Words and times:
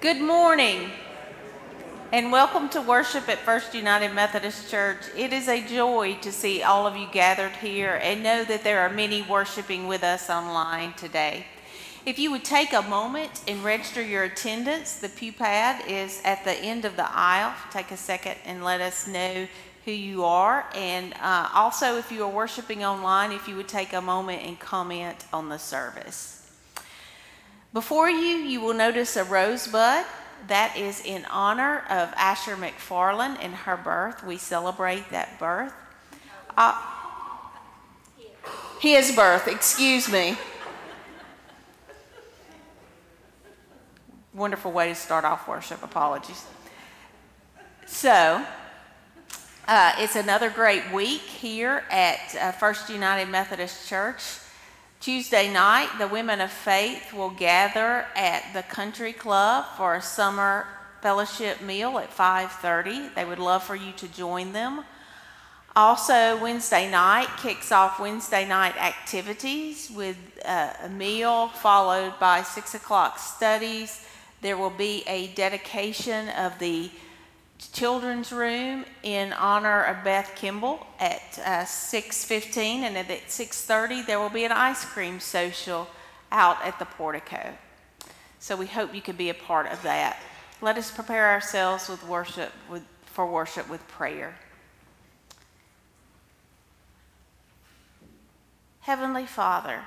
Good 0.00 0.22
morning 0.22 0.88
and 2.10 2.32
welcome 2.32 2.70
to 2.70 2.80
worship 2.80 3.28
at 3.28 3.36
First 3.36 3.74
United 3.74 4.14
Methodist 4.14 4.70
Church. 4.70 5.02
It 5.14 5.34
is 5.34 5.46
a 5.46 5.60
joy 5.60 6.16
to 6.22 6.32
see 6.32 6.62
all 6.62 6.86
of 6.86 6.96
you 6.96 7.06
gathered 7.12 7.52
here 7.56 8.00
and 8.02 8.22
know 8.22 8.42
that 8.44 8.64
there 8.64 8.80
are 8.80 8.88
many 8.88 9.20
worshiping 9.20 9.88
with 9.88 10.02
us 10.02 10.30
online 10.30 10.94
today. 10.94 11.44
If 12.06 12.18
you 12.18 12.30
would 12.30 12.44
take 12.44 12.72
a 12.72 12.80
moment 12.80 13.42
and 13.46 13.62
register 13.62 14.02
your 14.02 14.24
attendance, 14.24 14.96
the 14.96 15.10
pew 15.10 15.34
pad 15.34 15.86
is 15.86 16.22
at 16.24 16.44
the 16.44 16.54
end 16.54 16.86
of 16.86 16.96
the 16.96 17.06
aisle. 17.14 17.52
Take 17.70 17.90
a 17.90 17.98
second 17.98 18.36
and 18.46 18.64
let 18.64 18.80
us 18.80 19.06
know 19.06 19.46
who 19.84 19.92
you 19.92 20.24
are. 20.24 20.64
And 20.74 21.12
uh, 21.20 21.50
also, 21.54 21.98
if 21.98 22.10
you 22.10 22.24
are 22.24 22.30
worshiping 22.30 22.86
online, 22.86 23.32
if 23.32 23.46
you 23.46 23.54
would 23.56 23.68
take 23.68 23.92
a 23.92 24.00
moment 24.00 24.44
and 24.46 24.58
comment 24.58 25.26
on 25.30 25.50
the 25.50 25.58
service. 25.58 26.39
Before 27.72 28.10
you, 28.10 28.36
you 28.36 28.60
will 28.60 28.74
notice 28.74 29.16
a 29.16 29.24
rosebud. 29.24 30.04
That 30.48 30.76
is 30.76 31.04
in 31.04 31.24
honor 31.26 31.84
of 31.90 32.12
Asher 32.16 32.56
McFarland 32.56 33.36
and 33.40 33.54
her 33.54 33.76
birth. 33.76 34.24
We 34.24 34.38
celebrate 34.38 35.10
that 35.10 35.38
birth. 35.38 35.72
Uh, 36.56 36.80
his 38.80 39.14
birth, 39.14 39.46
excuse 39.46 40.10
me. 40.10 40.36
Wonderful 44.32 44.72
way 44.72 44.88
to 44.88 44.94
start 44.94 45.24
off 45.24 45.46
worship. 45.46 45.82
Apologies. 45.82 46.46
So, 47.86 48.44
uh, 49.68 49.92
it's 49.98 50.16
another 50.16 50.50
great 50.50 50.90
week 50.92 51.20
here 51.20 51.84
at 51.90 52.34
uh, 52.34 52.52
First 52.52 52.88
United 52.88 53.28
Methodist 53.28 53.88
Church. 53.88 54.22
Tuesday 55.00 55.50
night, 55.50 55.88
the 55.96 56.06
women 56.06 56.42
of 56.42 56.50
faith 56.50 57.14
will 57.14 57.30
gather 57.30 58.04
at 58.14 58.44
the 58.52 58.62
country 58.62 59.14
club 59.14 59.64
for 59.78 59.94
a 59.94 60.02
summer 60.02 60.66
fellowship 61.00 61.62
meal 61.62 61.98
at 61.98 62.12
5:30. 62.12 63.14
They 63.14 63.24
would 63.24 63.38
love 63.38 63.62
for 63.62 63.74
you 63.74 63.92
to 63.92 64.06
join 64.08 64.52
them. 64.52 64.84
Also, 65.74 66.36
Wednesday 66.36 66.90
night 66.90 67.28
kicks 67.38 67.72
off 67.72 67.98
Wednesday 67.98 68.46
night 68.46 68.76
activities 68.76 69.90
with 69.90 70.18
uh, 70.44 70.74
a 70.82 70.90
meal 70.90 71.48
followed 71.48 72.18
by 72.20 72.42
six 72.42 72.74
o'clock 72.74 73.18
studies. 73.18 74.04
There 74.42 74.58
will 74.58 74.76
be 74.88 75.02
a 75.06 75.28
dedication 75.28 76.28
of 76.28 76.58
the 76.58 76.90
children's 77.68 78.32
room 78.32 78.84
in 79.02 79.32
honor 79.32 79.82
of 79.82 80.02
Beth 80.04 80.32
Kimball 80.34 80.86
at 80.98 81.38
uh, 81.44 81.64
6:15, 81.64 82.82
and 82.82 82.96
at 82.96 83.08
6:30 83.08 84.06
there 84.06 84.18
will 84.18 84.30
be 84.30 84.44
an 84.44 84.52
ice 84.52 84.84
cream 84.84 85.20
social 85.20 85.88
out 86.32 86.56
at 86.64 86.78
the 86.78 86.84
portico. 86.84 87.54
So 88.38 88.56
we 88.56 88.66
hope 88.66 88.94
you 88.94 89.02
can 89.02 89.16
be 89.16 89.28
a 89.28 89.34
part 89.34 89.70
of 89.70 89.82
that. 89.82 90.18
Let 90.62 90.78
us 90.78 90.90
prepare 90.90 91.28
ourselves 91.28 91.88
with 91.88 92.06
worship 92.06 92.52
with, 92.70 92.84
for 93.04 93.26
worship 93.26 93.68
with 93.68 93.86
prayer. 93.88 94.36
Heavenly 98.80 99.26
Father, 99.26 99.82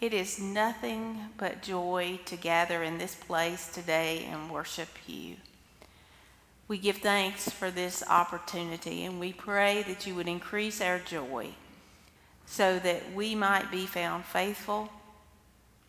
it 0.00 0.12
is 0.12 0.40
nothing 0.40 1.30
but 1.36 1.62
joy 1.62 2.20
to 2.26 2.36
gather 2.36 2.82
in 2.82 2.98
this 2.98 3.14
place 3.14 3.68
today 3.72 4.28
and 4.30 4.50
worship 4.50 4.88
you. 5.06 5.36
We 6.68 6.78
give 6.78 6.96
thanks 6.98 7.48
for 7.48 7.70
this 7.70 8.02
opportunity 8.08 9.04
and 9.04 9.20
we 9.20 9.32
pray 9.32 9.84
that 9.84 10.06
you 10.06 10.14
would 10.16 10.26
increase 10.26 10.80
our 10.80 10.98
joy 10.98 11.50
so 12.44 12.78
that 12.78 13.12
we 13.14 13.34
might 13.34 13.70
be 13.70 13.86
found 13.86 14.24
faithful 14.24 14.90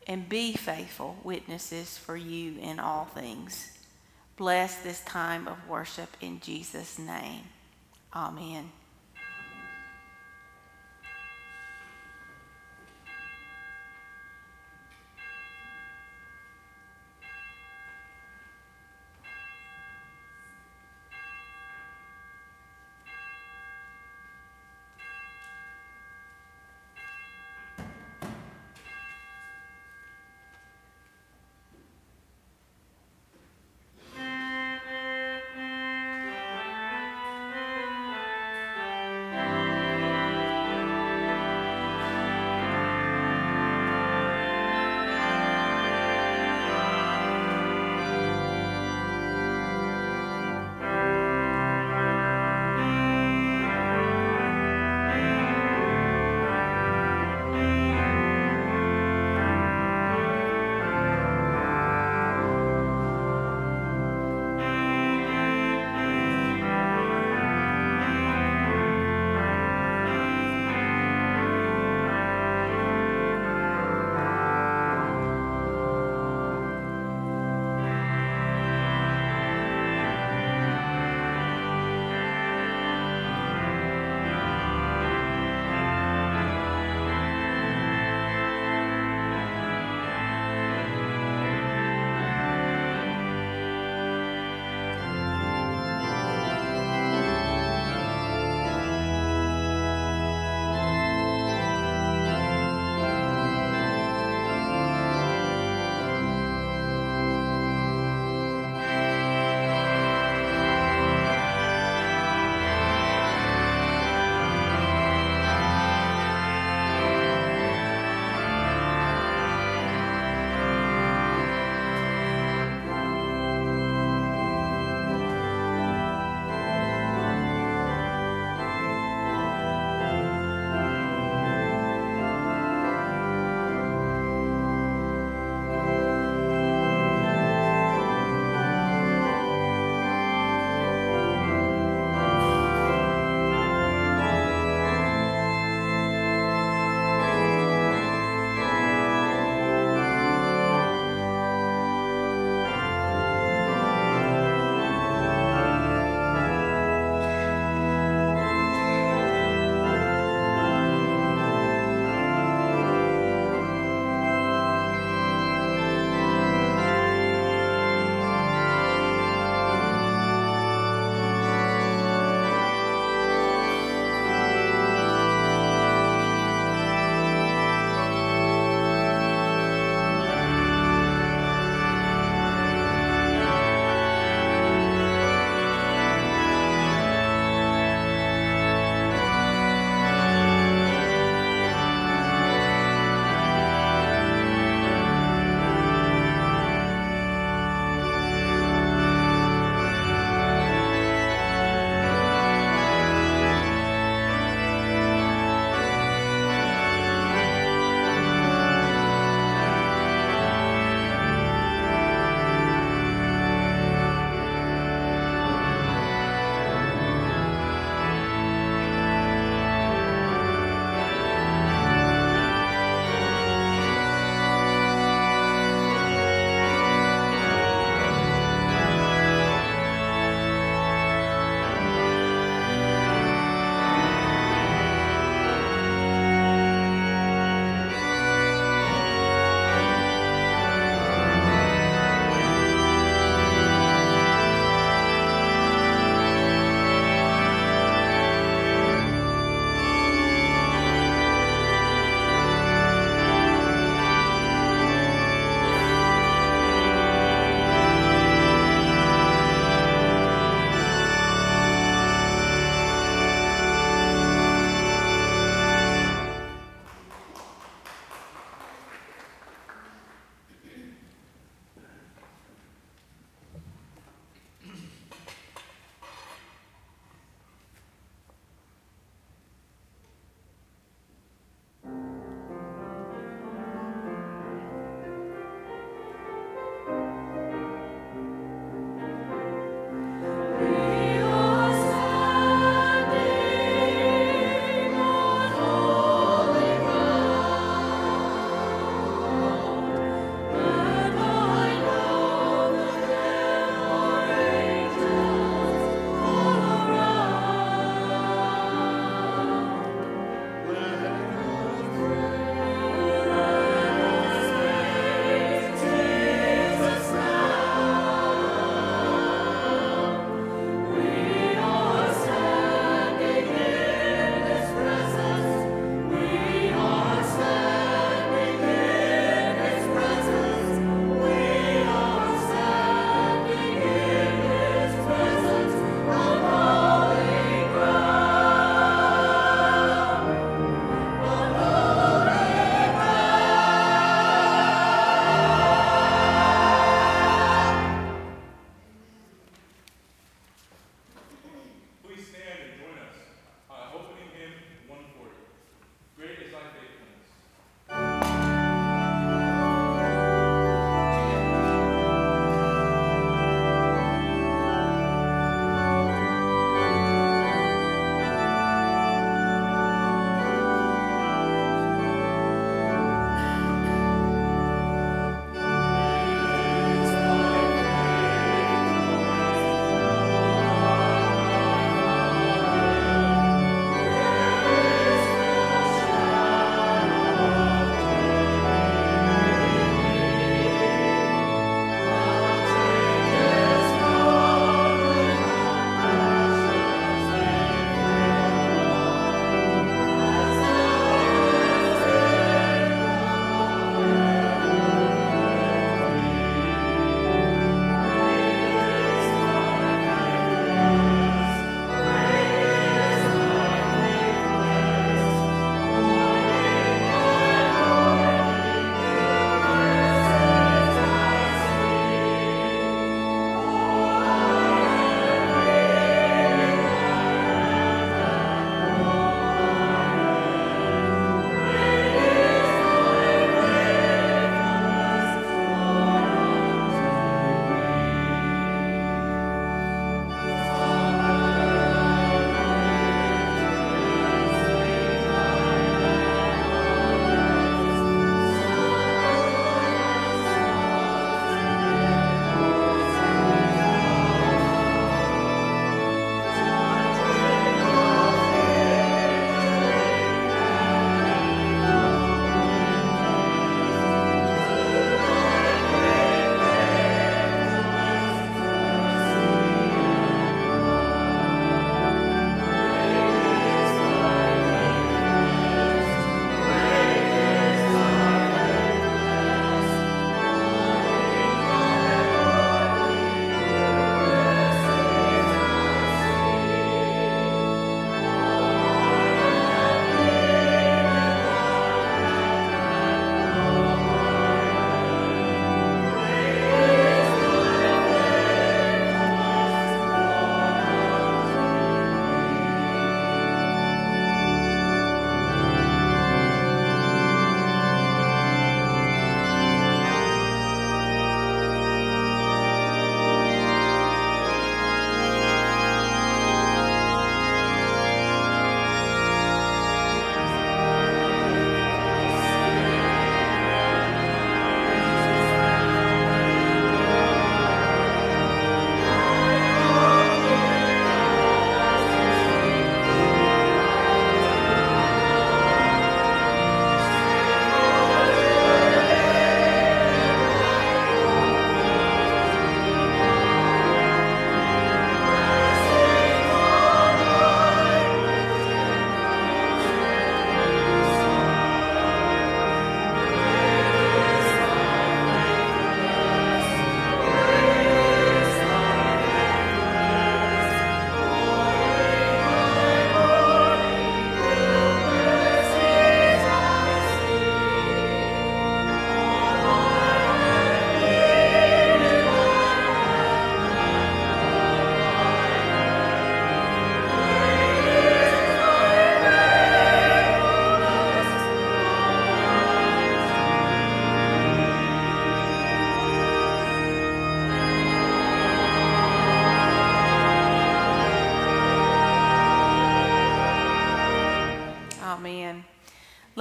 and 0.06 0.30
be 0.30 0.54
faithful 0.54 1.18
witnesses 1.24 1.98
for 1.98 2.16
you 2.16 2.60
in 2.60 2.80
all 2.80 3.06
things. 3.06 3.78
Bless 4.38 4.78
this 4.78 5.02
time 5.02 5.48
of 5.48 5.68
worship 5.68 6.10
in 6.22 6.40
Jesus' 6.40 7.00
name. 7.00 7.44
Amen. 8.16 8.72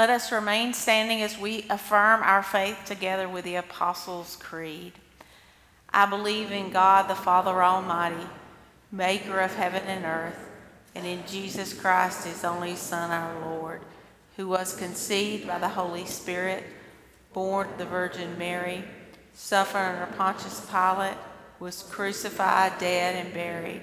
Let 0.07 0.23
us 0.23 0.31
remain 0.31 0.73
standing 0.73 1.21
as 1.21 1.37
we 1.37 1.67
affirm 1.69 2.23
our 2.23 2.41
faith 2.41 2.79
together 2.87 3.29
with 3.29 3.45
the 3.45 3.57
Apostles' 3.57 4.37
Creed. 4.37 4.93
I 5.93 6.07
believe 6.07 6.53
in 6.53 6.71
God 6.71 7.09
the 7.09 7.17
Father 7.17 7.61
Almighty, 7.61 8.29
maker 8.93 9.41
of 9.41 9.57
heaven 9.57 9.83
and 9.89 10.05
earth, 10.05 10.39
and 10.95 11.05
in 11.05 11.27
Jesus 11.27 11.75
Christ, 11.75 12.25
his 12.25 12.45
only 12.45 12.77
Son, 12.77 13.11
our 13.11 13.51
Lord, 13.51 13.81
who 14.37 14.47
was 14.47 14.77
conceived 14.77 15.49
by 15.49 15.59
the 15.59 15.71
Holy 15.71 16.07
Spirit, 16.07 16.63
born 17.33 17.69
of 17.69 17.77
the 17.77 17.85
Virgin 17.85 18.39
Mary, 18.39 18.85
suffered 19.35 19.79
under 19.79 20.07
Pontius 20.15 20.65
Pilate, 20.71 21.19
was 21.59 21.83
crucified, 21.83 22.79
dead, 22.79 23.27
and 23.27 23.35
buried. 23.35 23.83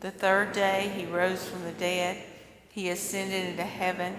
The 0.00 0.10
third 0.10 0.54
day 0.54 0.90
he 0.92 1.06
rose 1.06 1.48
from 1.48 1.62
the 1.62 1.70
dead. 1.70 2.20
He 2.68 2.88
ascended 2.88 3.50
into 3.50 3.62
heaven 3.62 4.18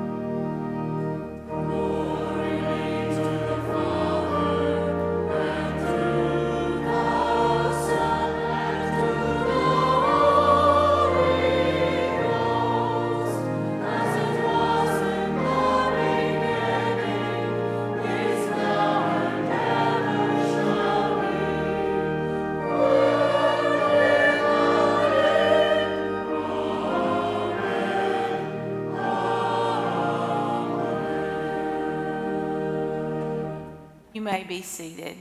Be 34.51 34.61
seated. 34.61 35.15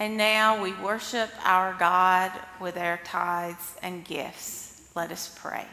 And 0.00 0.16
now 0.16 0.60
we 0.60 0.72
worship 0.72 1.30
our 1.44 1.72
God 1.78 2.32
with 2.60 2.76
our 2.76 2.98
tithes 3.04 3.76
and 3.80 4.04
gifts. 4.04 4.90
Let 4.96 5.12
us 5.12 5.38
pray. 5.40 5.66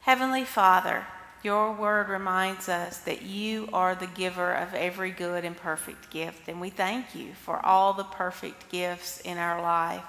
Heavenly 0.00 0.44
Father, 0.44 1.06
your 1.42 1.72
word 1.72 2.10
reminds 2.10 2.68
us 2.68 2.98
that 2.98 3.22
you 3.22 3.70
are 3.72 3.94
the 3.94 4.06
giver 4.06 4.52
of 4.52 4.74
every 4.74 5.12
good 5.12 5.46
and 5.46 5.56
perfect 5.56 6.10
gift, 6.10 6.46
and 6.46 6.60
we 6.60 6.68
thank 6.68 7.14
you 7.14 7.32
for 7.32 7.64
all 7.64 7.94
the 7.94 8.04
perfect 8.04 8.70
gifts 8.70 9.20
in 9.20 9.38
our 9.38 9.62
life. 9.62 10.04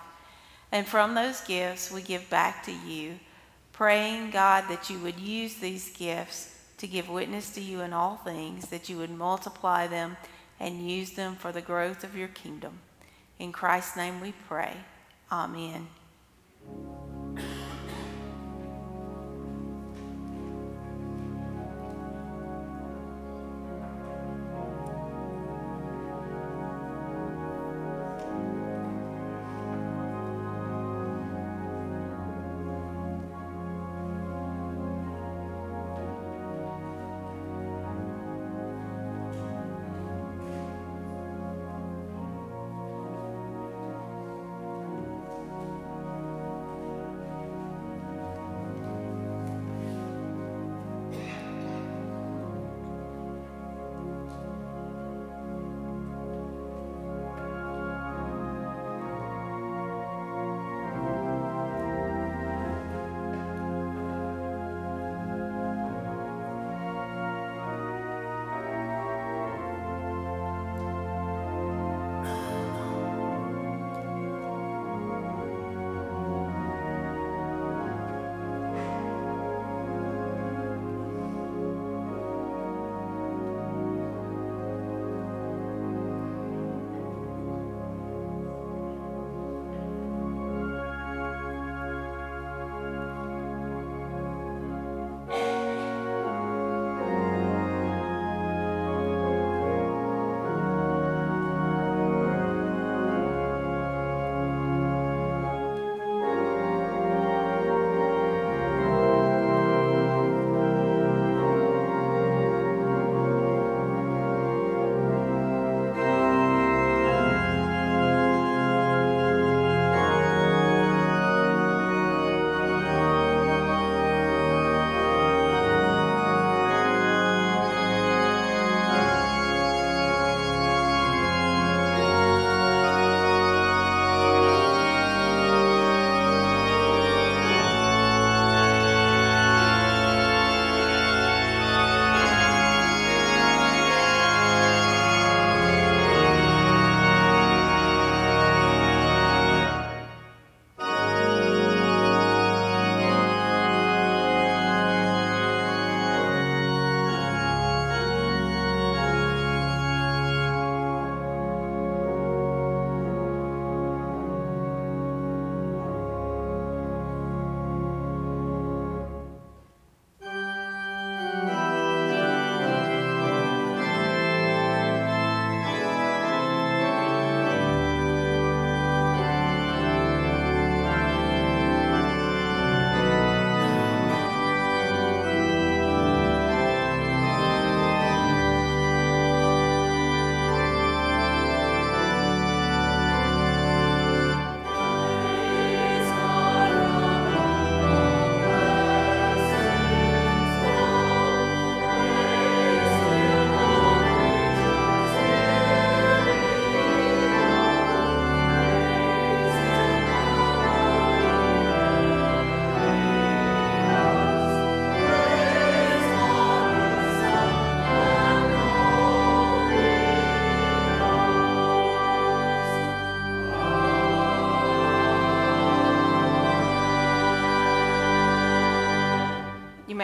And 0.73 0.85
from 0.85 1.13
those 1.13 1.39
gifts, 1.39 1.89
we 1.89 2.01
give 2.01 2.29
back 2.29 2.65
to 2.65 2.73
you, 2.73 3.19
praying, 3.71 4.31
God, 4.31 4.65
that 4.67 4.89
you 4.89 4.99
would 4.99 5.17
use 5.17 5.55
these 5.55 5.95
gifts 5.95 6.56
to 6.77 6.87
give 6.87 7.09
witness 7.09 7.49
to 7.51 7.61
you 7.61 7.81
in 7.81 7.93
all 7.93 8.17
things, 8.17 8.67
that 8.67 8.89
you 8.89 8.97
would 8.97 9.09
multiply 9.09 9.87
them 9.87 10.17
and 10.59 10.89
use 10.89 11.11
them 11.11 11.35
for 11.35 11.51
the 11.51 11.61
growth 11.61 12.03
of 12.03 12.15
your 12.15 12.27
kingdom. 12.29 12.79
In 13.39 13.51
Christ's 13.51 13.97
name 13.97 14.21
we 14.21 14.33
pray. 14.47 14.73
Amen. 15.31 15.87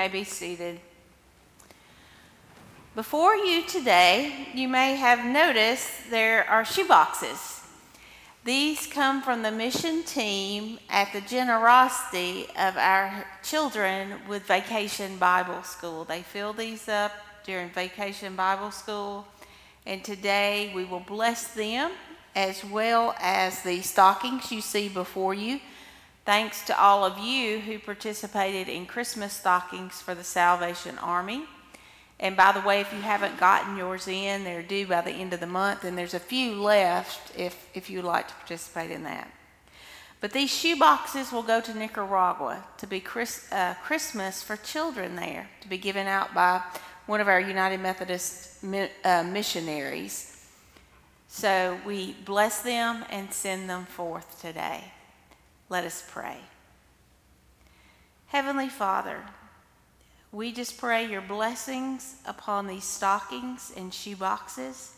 May 0.04 0.10
be 0.10 0.26
seated. 0.26 0.82
Before 2.94 3.38
you 3.38 3.66
today, 3.66 4.50
you 4.54 4.68
may 4.68 4.98
have 4.98 5.24
noticed 5.24 6.10
there 6.10 6.44
are 6.50 6.64
shoeboxes. 6.66 7.64
These 8.44 8.86
come 8.88 9.22
from 9.22 9.44
the 9.44 9.52
mission 9.52 10.04
team 10.04 10.78
at 10.90 11.14
the 11.14 11.22
generosity 11.22 12.48
of 12.60 12.76
our 12.76 13.26
children 13.44 14.16
with 14.28 14.44
Vacation 14.44 15.16
Bible 15.16 15.64
School. 15.64 16.04
They 16.04 16.22
fill 16.22 16.52
these 16.52 16.90
up 16.90 17.14
during 17.46 17.70
Vacation 17.70 18.36
Bible 18.36 18.72
School, 18.72 19.26
and 19.86 20.04
today 20.04 20.74
we 20.76 20.84
will 20.84 21.06
bless 21.08 21.54
them 21.54 21.92
as 22.36 22.62
well 22.66 23.16
as 23.22 23.62
the 23.62 23.82
stockings 23.82 24.52
you 24.52 24.60
see 24.60 24.90
before 24.90 25.34
you. 25.34 25.62
Thanks 26.26 26.66
to 26.68 26.80
all 26.80 27.04
of 27.04 27.20
you 27.20 27.60
who 27.60 27.80
participated 27.80 28.70
in 28.70 28.86
Christmas 28.86 29.34
stockings 29.34 30.02
for 30.02 30.16
the 30.16 30.24
Salvation 30.24 30.98
Army. 31.00 31.44
And 32.18 32.38
by 32.38 32.54
the 32.54 32.62
way, 32.62 32.80
if 32.80 32.94
you 32.94 33.02
haven't 33.02 33.38
gotten 33.38 33.76
yours 33.76 34.08
in, 34.08 34.46
they're 34.46 34.64
due 34.64 34.88
by 34.88 35.02
the 35.02 35.12
end 35.12 35.34
of 35.34 35.42
the 35.42 35.48
month, 35.48 35.84
and 35.84 35.98
there's 35.98 36.14
a 36.14 36.20
few 36.22 36.62
left 36.62 37.38
if, 37.38 37.68
if 37.74 37.90
you'd 37.90 38.06
like 38.06 38.30
to 38.30 38.34
participate 38.36 38.90
in 38.90 39.04
that. 39.04 39.30
But 40.22 40.32
these 40.32 40.50
shoe 40.50 40.78
boxes 40.78 41.34
will 41.34 41.44
go 41.44 41.60
to 41.60 41.78
Nicaragua 41.78 42.64
to 42.78 42.88
be 42.88 43.02
Chris, 43.02 43.52
uh, 43.52 43.74
Christmas 43.84 44.42
for 44.42 44.56
children 44.56 45.18
there, 45.18 45.50
to 45.60 45.68
be 45.68 45.78
given 45.78 46.08
out 46.08 46.34
by 46.34 46.62
one 47.06 47.20
of 47.20 47.28
our 47.28 47.42
United 47.42 47.82
Methodist 47.82 48.64
mi- 48.64 48.88
uh, 49.04 49.24
missionaries. 49.24 50.48
So 51.28 51.78
we 51.86 52.14
bless 52.24 52.62
them 52.62 53.04
and 53.10 53.34
send 53.34 53.70
them 53.70 53.86
forth 53.86 54.40
today. 54.40 54.93
Let 55.70 55.84
us 55.86 56.04
pray. 56.08 56.38
Heavenly 58.28 58.70
Father, 58.70 59.20
we 60.32 60.52
just 60.52 60.80
pray 60.80 61.06
your 61.06 61.22
blessings 61.22 62.16
upon 62.26 62.66
these 62.66 62.84
stockings 62.84 63.72
and 63.78 63.94
shoe 63.94 64.16
boxes. 64.16 64.94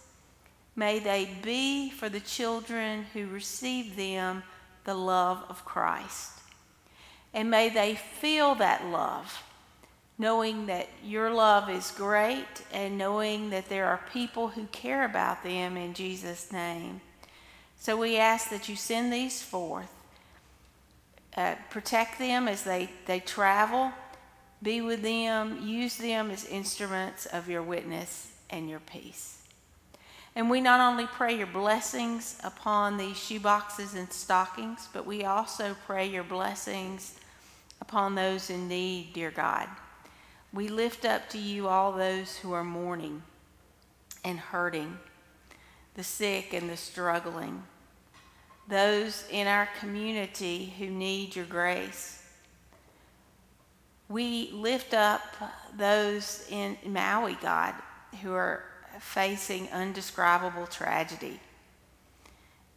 May 0.75 0.99
they 0.99 1.30
be 1.43 1.89
for 1.89 2.08
the 2.08 2.21
children 2.21 3.06
who 3.13 3.28
receive 3.28 3.95
them 3.95 4.43
the 4.86 4.93
love 4.93 5.43
of 5.49 5.65
Christ. 5.65 6.32
And 7.34 7.51
may 7.51 7.69
they 7.69 7.95
feel 7.95 8.56
that 8.56 8.86
love, 8.86 9.43
knowing 10.17 10.67
that 10.67 10.88
your 11.04 11.30
love 11.34 11.69
is 11.69 11.91
great 11.91 12.45
and 12.71 12.97
knowing 12.97 13.49
that 13.49 13.67
there 13.67 13.88
are 13.88 13.99
people 14.13 14.47
who 14.47 14.65
care 14.67 15.04
about 15.04 15.43
them 15.43 15.75
in 15.75 15.93
Jesus' 15.93 16.51
name. 16.51 17.01
So 17.78 17.97
we 17.97 18.17
ask 18.17 18.49
that 18.49 18.69
you 18.69 18.78
send 18.78 19.12
these 19.12 19.41
forth. 19.41 19.91
Uh, 21.35 21.55
protect 21.69 22.17
them 22.17 22.47
as 22.47 22.63
they, 22.63 22.89
they 23.05 23.19
travel 23.19 23.91
be 24.65 24.81
with 24.81 25.03
them, 25.03 25.59
use 25.63 25.97
them 25.97 26.31
as 26.31 26.45
instruments 26.45 27.27
of 27.27 27.47
your 27.47 27.61
witness 27.61 28.31
and 28.49 28.67
your 28.67 28.79
peace. 28.79 29.43
And 30.35 30.49
we 30.49 30.59
not 30.59 30.81
only 30.81 31.05
pray 31.05 31.37
your 31.37 31.47
blessings 31.47 32.37
upon 32.43 32.97
these 32.97 33.15
shoeboxes 33.15 33.95
and 33.95 34.11
stockings, 34.11 34.89
but 34.91 35.05
we 35.05 35.23
also 35.23 35.75
pray 35.85 36.07
your 36.07 36.23
blessings 36.23 37.15
upon 37.79 38.15
those 38.15 38.49
in 38.49 38.67
need, 38.67 39.13
dear 39.13 39.29
God. 39.29 39.69
We 40.51 40.67
lift 40.67 41.05
up 41.05 41.29
to 41.29 41.37
you 41.37 41.67
all 41.67 41.91
those 41.91 42.37
who 42.37 42.51
are 42.53 42.63
mourning 42.63 43.21
and 44.23 44.39
hurting, 44.39 44.97
the 45.93 46.03
sick 46.03 46.53
and 46.53 46.69
the 46.69 46.77
struggling, 46.77 47.63
those 48.67 49.25
in 49.32 49.47
our 49.47 49.69
community 49.80 50.73
who 50.78 50.88
need 50.88 51.36
your 51.36 51.45
grace 51.45 52.15
we 54.08 54.51
lift 54.51 54.93
up 54.93 55.21
those 55.75 56.45
in 56.49 56.78
Maui, 56.86 57.38
God, 57.41 57.73
who 58.21 58.34
are 58.34 58.63
facing 58.99 59.67
undescribable 59.69 60.67
tragedy. 60.67 61.39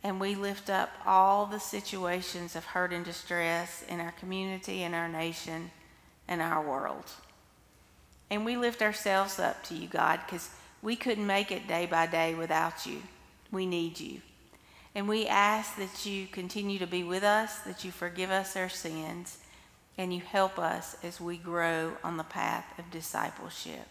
And 0.02 0.20
we 0.20 0.34
lift 0.34 0.70
up 0.70 0.90
all 1.04 1.46
the 1.46 1.60
situations 1.60 2.56
of 2.56 2.64
hurt 2.64 2.92
and 2.92 3.04
distress 3.04 3.84
in 3.88 4.00
our 4.00 4.12
community, 4.12 4.82
in 4.82 4.94
our 4.94 5.08
nation, 5.08 5.70
and 6.28 6.40
our 6.40 6.66
world. 6.66 7.04
And 8.30 8.44
we 8.44 8.56
lift 8.56 8.80
ourselves 8.80 9.38
up 9.38 9.62
to 9.64 9.74
you, 9.74 9.88
God, 9.88 10.20
because 10.24 10.50
we 10.82 10.96
couldn't 10.96 11.26
make 11.26 11.50
it 11.50 11.66
day 11.66 11.86
by 11.86 12.06
day 12.06 12.34
without 12.34 12.86
you. 12.86 13.02
We 13.50 13.66
need 13.66 13.98
you. 14.00 14.20
And 14.98 15.08
we 15.08 15.28
ask 15.28 15.76
that 15.76 16.04
you 16.04 16.26
continue 16.26 16.80
to 16.80 16.86
be 16.88 17.04
with 17.04 17.22
us, 17.22 17.60
that 17.60 17.84
you 17.84 17.92
forgive 17.92 18.30
us 18.30 18.56
our 18.56 18.68
sins 18.68 19.38
and 19.96 20.12
you 20.12 20.20
help 20.20 20.58
us 20.58 20.96
as 21.04 21.20
we 21.20 21.36
grow 21.36 21.92
on 22.02 22.16
the 22.16 22.24
path 22.24 22.64
of 22.76 22.90
discipleship. 22.90 23.86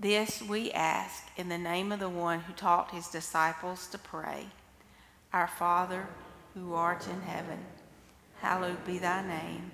This 0.00 0.40
we 0.40 0.72
ask 0.72 1.24
in 1.36 1.50
the 1.50 1.58
name 1.58 1.92
of 1.92 2.00
the 2.00 2.08
one 2.08 2.40
who 2.40 2.54
taught 2.54 2.92
his 2.92 3.08
disciples 3.08 3.86
to 3.88 3.98
pray 3.98 4.46
Our 5.34 5.48
Father, 5.48 6.08
who 6.54 6.72
art 6.72 7.06
in 7.06 7.20
heaven, 7.20 7.58
hallowed 8.40 8.86
be 8.86 8.96
thy 8.96 9.20
name. 9.20 9.70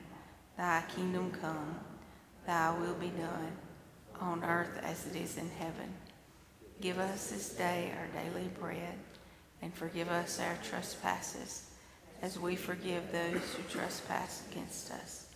Thy 0.57 0.83
kingdom 0.93 1.31
come, 1.41 1.79
thy 2.49 2.77
will 2.77 2.95
be 2.95 3.11
done, 3.11 3.53
on 4.21 4.43
earth 4.43 4.77
as 4.83 5.07
it 5.07 5.15
is 5.15 5.39
in 5.39 5.51
heaven. 5.51 5.95
Give 6.81 6.99
us 6.99 7.31
this 7.31 7.51
day 7.51 7.93
our 7.97 8.09
daily 8.21 8.49
bread, 8.59 8.99
and 9.63 9.75
forgive 9.75 10.09
us 10.09 10.41
our 10.41 10.57
trespasses 10.63 11.71
as 12.23 12.39
we 12.39 12.57
forgive 12.57 13.11
those 13.13 13.55
who 13.55 13.63
trespass 13.71 14.43
against 14.51 14.91
us. 14.93 15.27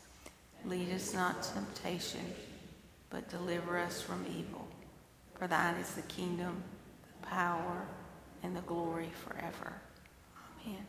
Lead 0.65 0.93
us 0.93 1.15
not 1.15 1.43
to 1.43 1.53
temptation, 1.55 2.25
but 3.11 3.29
deliver 3.29 3.79
us 3.79 4.01
from 4.01 4.25
evil. 4.39 4.67
For 5.39 5.47
thine 5.47 5.75
is 5.77 5.91
the 5.91 6.03
kingdom, 6.03 6.63
the 7.21 7.27
power, 7.27 7.87
and 8.43 8.57
the 8.57 8.63
glory 8.63 9.11
forever. 9.27 9.75
Amen. 10.67 10.87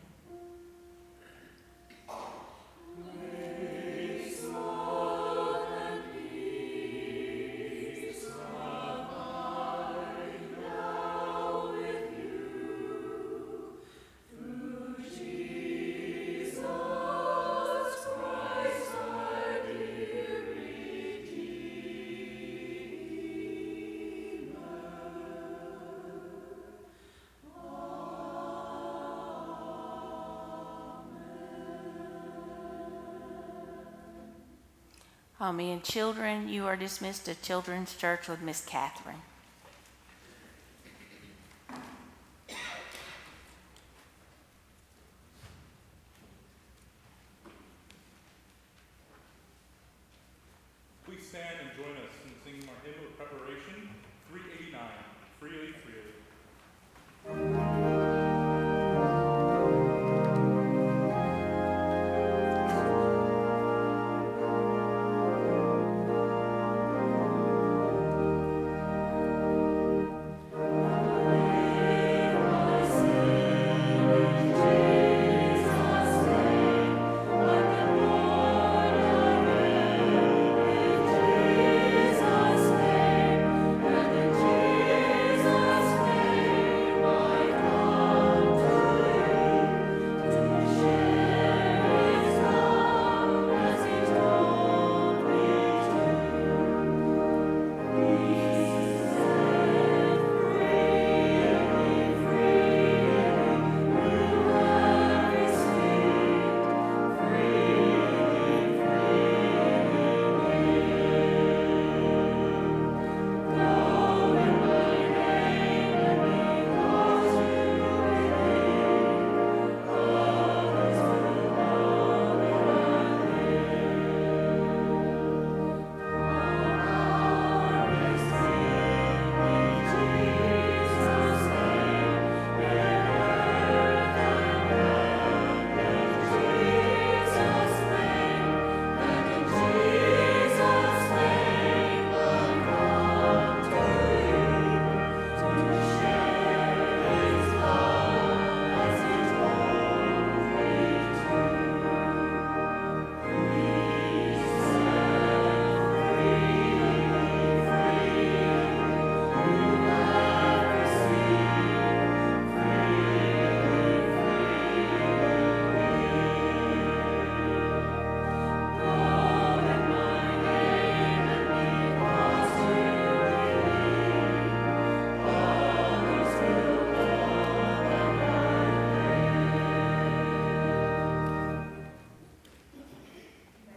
Amen. 35.46 35.80
Children, 35.80 36.48
you 36.48 36.66
are 36.66 36.74
dismissed 36.74 37.26
to 37.26 37.34
Children's 37.40 37.94
Church 37.94 38.26
with 38.26 38.40
Miss 38.40 38.64
Catherine. 38.64 39.22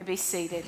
Be 0.10 0.16
seated. 0.16 0.66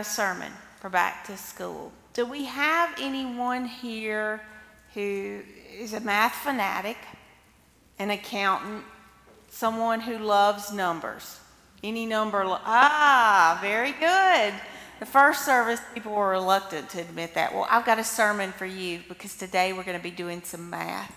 A 0.00 0.04
sermon 0.04 0.50
for 0.80 0.88
back 0.88 1.26
to 1.26 1.36
school. 1.36 1.92
Do 2.14 2.24
we 2.24 2.46
have 2.46 2.94
anyone 2.98 3.66
here 3.66 4.40
who 4.94 5.42
is 5.78 5.92
a 5.92 6.00
math 6.00 6.34
fanatic, 6.36 6.96
an 7.98 8.10
accountant, 8.10 8.82
someone 9.50 10.00
who 10.00 10.16
loves 10.16 10.72
numbers? 10.72 11.38
Any 11.84 12.06
number? 12.06 12.46
Lo- 12.46 12.58
ah, 12.64 13.58
very 13.60 13.92
good. 13.92 14.54
The 15.00 15.06
first 15.06 15.44
service, 15.44 15.80
people 15.94 16.12
were 16.12 16.30
reluctant 16.30 16.88
to 16.90 17.00
admit 17.00 17.34
that. 17.34 17.54
Well, 17.54 17.66
I've 17.70 17.84
got 17.84 17.98
a 17.98 18.04
sermon 18.04 18.52
for 18.52 18.66
you 18.66 19.00
because 19.06 19.36
today 19.36 19.74
we're 19.74 19.84
going 19.84 19.98
to 19.98 20.02
be 20.02 20.10
doing 20.10 20.42
some 20.42 20.70
math. 20.70 21.14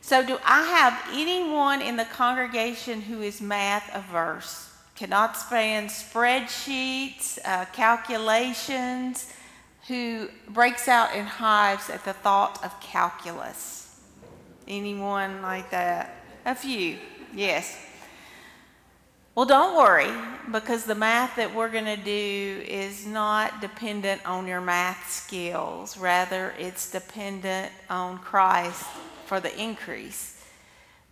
So, 0.00 0.24
do 0.24 0.38
I 0.44 0.62
have 0.62 1.00
anyone 1.12 1.82
in 1.82 1.96
the 1.96 2.04
congregation 2.04 3.02
who 3.02 3.22
is 3.22 3.40
math 3.40 3.90
averse? 3.92 4.73
Cannot 4.94 5.36
stand 5.36 5.90
spreadsheets, 5.90 7.38
uh, 7.44 7.64
calculations, 7.72 9.32
who 9.88 10.28
breaks 10.48 10.86
out 10.86 11.14
in 11.16 11.26
hives 11.26 11.90
at 11.90 12.04
the 12.04 12.12
thought 12.12 12.64
of 12.64 12.78
calculus? 12.80 14.00
Anyone 14.68 15.42
like 15.42 15.70
that? 15.70 16.14
A 16.46 16.54
few, 16.54 16.98
yes. 17.34 17.76
Well, 19.34 19.46
don't 19.46 19.76
worry, 19.76 20.12
because 20.52 20.84
the 20.84 20.94
math 20.94 21.34
that 21.36 21.52
we're 21.52 21.70
going 21.70 21.86
to 21.86 21.96
do 21.96 22.62
is 22.64 23.04
not 23.04 23.60
dependent 23.60 24.24
on 24.24 24.46
your 24.46 24.60
math 24.60 25.10
skills. 25.10 25.98
Rather, 25.98 26.54
it's 26.56 26.88
dependent 26.88 27.72
on 27.90 28.18
Christ 28.18 28.84
for 29.26 29.40
the 29.40 29.52
increase, 29.60 30.40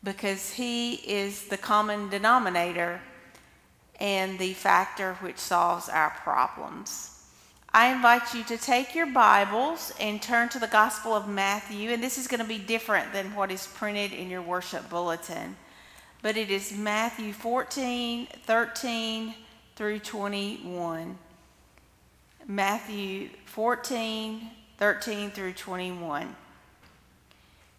because 0.04 0.52
He 0.52 0.94
is 0.94 1.48
the 1.48 1.58
common 1.58 2.08
denominator 2.10 3.00
and 4.02 4.36
the 4.40 4.52
factor 4.52 5.14
which 5.20 5.38
solves 5.38 5.88
our 5.88 6.10
problems. 6.10 7.22
I 7.72 7.92
invite 7.92 8.34
you 8.34 8.42
to 8.44 8.58
take 8.58 8.96
your 8.96 9.06
Bibles 9.06 9.94
and 10.00 10.20
turn 10.20 10.48
to 10.50 10.58
the 10.58 10.66
Gospel 10.66 11.14
of 11.14 11.28
Matthew, 11.28 11.90
and 11.90 12.02
this 12.02 12.18
is 12.18 12.26
going 12.26 12.40
to 12.40 12.46
be 12.46 12.58
different 12.58 13.12
than 13.12 13.32
what 13.36 13.52
is 13.52 13.68
printed 13.68 14.12
in 14.12 14.28
your 14.28 14.42
worship 14.42 14.90
bulletin. 14.90 15.54
But 16.20 16.36
it 16.36 16.50
is 16.50 16.76
Matthew 16.76 17.32
14, 17.32 18.26
13 18.44 19.34
through 19.76 20.00
21. 20.00 21.16
Matthew 22.48 23.28
14, 23.44 24.50
13 24.78 25.30
through 25.30 25.52
21. 25.52 26.34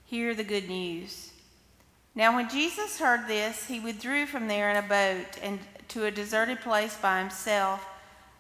Hear 0.06 0.34
the 0.34 0.44
good 0.46 0.70
news. 0.70 1.34
Now, 2.16 2.36
when 2.36 2.50
Jesus 2.50 3.00
heard 3.00 3.28
this, 3.28 3.68
he 3.68 3.80
withdrew 3.80 4.26
from 4.26 4.48
there 4.48 4.70
in 4.70 4.78
a 4.78 4.88
boat 4.88 5.38
and 5.42 5.60
to 5.94 6.06
a 6.06 6.12
deserted 6.12 6.60
place 6.62 6.98
by 6.98 7.20
himself. 7.20 7.88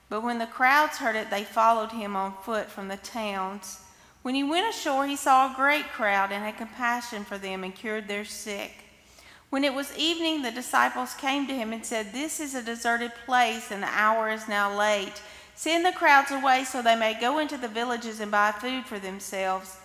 But 0.10 0.24
when 0.24 0.40
the 0.40 0.48
crowds 0.48 0.98
heard 0.98 1.16
it, 1.16 1.30
they 1.30 1.44
followed 1.44 1.92
him 1.92 2.16
on 2.16 2.34
foot 2.44 2.70
from 2.70 2.88
the 2.88 2.98
towns. 2.98 3.80
When 4.24 4.36
he 4.36 4.44
went 4.44 4.74
ashore, 4.74 5.06
he 5.06 5.16
saw 5.16 5.52
a 5.52 5.56
great 5.56 5.90
crowd 5.90 6.32
and 6.32 6.44
had 6.44 6.58
compassion 6.58 7.24
for 7.24 7.38
them 7.38 7.64
and 7.64 7.76
cured 7.76 8.08
their 8.08 8.26
sick. 8.26 8.72
When 9.50 9.64
it 9.64 9.74
was 9.74 9.96
evening, 9.96 10.42
the 10.42 10.50
disciples 10.50 11.14
came 11.14 11.46
to 11.46 11.54
him 11.54 11.74
and 11.74 11.86
said, 11.86 12.12
This 12.12 12.40
is 12.40 12.56
a 12.56 12.64
deserted 12.64 13.12
place, 13.26 13.70
and 13.70 13.84
the 13.84 13.88
hour 13.88 14.32
is 14.32 14.48
now 14.48 14.76
late. 14.76 15.22
Send 15.54 15.86
the 15.86 15.92
crowds 15.92 16.32
away 16.32 16.64
so 16.64 16.82
they 16.82 16.96
may 16.96 17.20
go 17.20 17.38
into 17.38 17.58
the 17.58 17.68
villages 17.68 18.20
and 18.20 18.32
buy 18.32 18.52
food 18.52 18.86
for 18.86 18.98
themselves. 18.98 19.78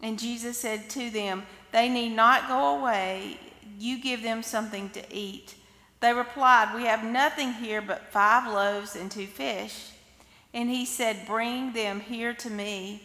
And 0.00 0.18
Jesus 0.18 0.58
said 0.58 0.88
to 0.90 1.10
them, 1.10 1.42
They 1.72 1.88
need 1.88 2.14
not 2.14 2.48
go 2.48 2.78
away. 2.78 3.38
You 3.78 4.00
give 4.00 4.22
them 4.22 4.44
something 4.44 4.90
to 4.90 5.02
eat. 5.12 5.54
They 6.00 6.14
replied, 6.14 6.74
We 6.74 6.84
have 6.84 7.04
nothing 7.04 7.52
here 7.52 7.82
but 7.82 8.10
five 8.10 8.50
loaves 8.50 8.96
and 8.96 9.10
two 9.10 9.26
fish. 9.26 9.90
And 10.52 10.68
he 10.68 10.84
said, 10.84 11.26
Bring 11.26 11.72
them 11.72 12.00
here 12.00 12.34
to 12.34 12.50
me. 12.50 13.02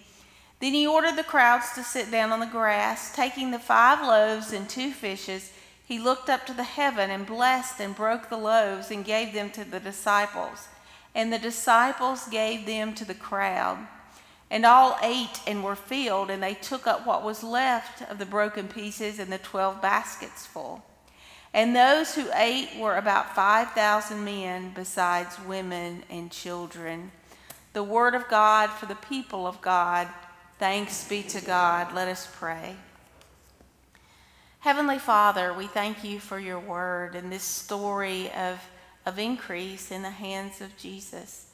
Then 0.61 0.73
he 0.73 0.87
ordered 0.87 1.17
the 1.17 1.23
crowds 1.23 1.73
to 1.73 1.83
sit 1.83 2.09
down 2.09 2.31
on 2.31 2.39
the 2.39 2.45
grass. 2.45 3.13
Taking 3.13 3.51
the 3.51 3.59
five 3.59 4.01
loaves 4.01 4.53
and 4.53 4.67
two 4.69 4.91
fishes, 4.91 5.51
he 5.85 5.99
looked 5.99 6.29
up 6.29 6.45
to 6.45 6.53
the 6.53 6.63
heaven 6.63 7.11
and 7.11 7.27
blessed 7.27 7.79
and 7.79 7.95
broke 7.95 8.29
the 8.29 8.37
loaves 8.37 8.89
and 8.89 9.03
gave 9.03 9.33
them 9.33 9.49
to 9.51 9.65
the 9.65 9.79
disciples. 9.79 10.67
And 11.13 11.31
the 11.31 11.39
disciples 11.39 12.27
gave 12.27 12.65
them 12.65 12.93
to 12.95 13.05
the 13.05 13.13
crowd. 13.13 13.87
And 14.49 14.65
all 14.65 14.97
ate 15.01 15.41
and 15.45 15.63
were 15.63 15.75
filled, 15.75 16.29
and 16.29 16.41
they 16.41 16.53
took 16.53 16.87
up 16.87 17.05
what 17.05 17.23
was 17.23 17.43
left 17.43 18.01
of 18.09 18.19
the 18.19 18.25
broken 18.25 18.67
pieces 18.67 19.19
and 19.19 19.31
the 19.31 19.37
twelve 19.37 19.81
baskets 19.81 20.45
full. 20.45 20.83
And 21.55 21.73
those 21.73 22.13
who 22.13 22.25
ate 22.35 22.77
were 22.77 22.97
about 22.97 23.33
5,000 23.33 24.25
men, 24.25 24.73
besides 24.75 25.39
women 25.39 26.03
and 26.09 26.29
children. 26.29 27.13
The 27.71 27.81
word 27.81 28.13
of 28.13 28.27
God 28.27 28.71
for 28.71 28.87
the 28.87 28.95
people 28.95 29.47
of 29.47 29.61
God. 29.61 30.09
Thanks 30.59 31.07
be 31.07 31.23
to 31.23 31.39
God. 31.39 31.95
Let 31.95 32.09
us 32.09 32.29
pray. 32.35 32.75
Heavenly 34.59 34.99
Father, 34.99 35.53
we 35.53 35.67
thank 35.67 36.03
you 36.03 36.19
for 36.19 36.39
your 36.39 36.59
word 36.59 37.15
and 37.15 37.31
this 37.31 37.43
story 37.43 38.29
of, 38.33 38.59
of 39.05 39.17
increase 39.17 39.91
in 39.91 40.01
the 40.01 40.09
hands 40.09 40.59
of 40.59 40.75
Jesus. 40.75 41.53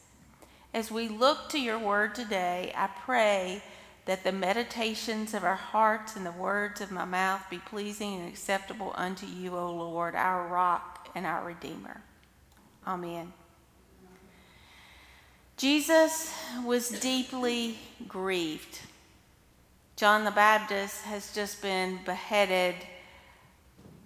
As 0.74 0.90
we 0.90 1.10
look 1.10 1.48
to 1.50 1.62
your 1.62 1.78
word 1.78 2.16
today, 2.16 2.74
I 2.76 2.88
pray 3.06 3.62
that 4.06 4.24
the 4.24 4.32
meditations 4.32 5.34
of 5.34 5.44
our 5.44 5.56
hearts 5.56 6.16
and 6.16 6.26
the 6.26 6.32
words 6.32 6.82
of 6.82 6.92
my 6.92 7.06
mouth 7.06 7.42
be 7.50 7.60
pleasing 7.60 8.20
and 8.20 8.28
acceptable 8.28 8.94
unto 8.96 9.26
you, 9.26 9.56
O 9.56 9.72
Lord, 9.72 10.16
our 10.16 10.48
rock 10.48 11.10
and 11.14 11.26
our 11.26 11.46
redeemer. 11.46 12.02
Amen. 12.88 13.32
Jesus 15.58 16.34
was 16.66 16.90
deeply 16.90 17.78
grieved. 18.08 18.80
John 19.96 20.26
the 20.26 20.32
Baptist 20.32 21.04
has 21.04 21.32
just 21.36 21.62
been 21.62 22.00
beheaded 22.04 22.76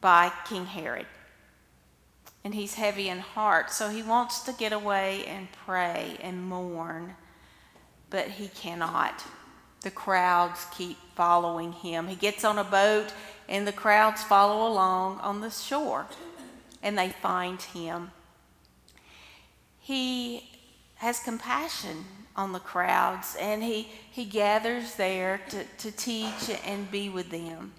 by 0.01 0.29
King 0.45 0.65
Herod. 0.65 1.05
And 2.43 2.53
he's 2.53 2.73
heavy 2.73 3.07
in 3.07 3.19
heart, 3.19 3.71
so 3.71 3.89
he 3.89 4.03
wants 4.03 4.41
to 4.41 4.51
get 4.51 4.73
away 4.73 5.25
and 5.25 5.47
pray 5.65 6.17
and 6.21 6.43
mourn, 6.43 7.15
but 8.09 8.27
he 8.27 8.49
cannot 8.49 9.23
the 9.85 9.91
crowds 9.91 10.65
keep 10.75 10.97
following 11.13 11.71
him. 11.71 12.07
He 12.07 12.15
gets 12.15 12.43
on 12.43 12.57
a 12.57 12.63
boat, 12.63 13.13
and 13.47 13.67
the 13.67 13.71
crowds 13.71 14.23
follow 14.23 14.67
along 14.67 15.19
on 15.19 15.41
the 15.41 15.51
shore, 15.51 16.07
and 16.81 16.97
they 16.97 17.09
find 17.09 17.61
him. 17.61 18.09
He 19.79 20.49
has 20.95 21.19
compassion 21.19 22.05
on 22.35 22.51
the 22.51 22.59
crowds, 22.59 23.37
and 23.39 23.61
he, 23.61 23.87
he 24.11 24.25
gathers 24.25 24.95
there 24.95 25.39
to, 25.49 25.63
to 25.77 25.91
teach 25.91 26.49
and 26.65 26.89
be 26.89 27.07
with 27.07 27.29
them. 27.29 27.73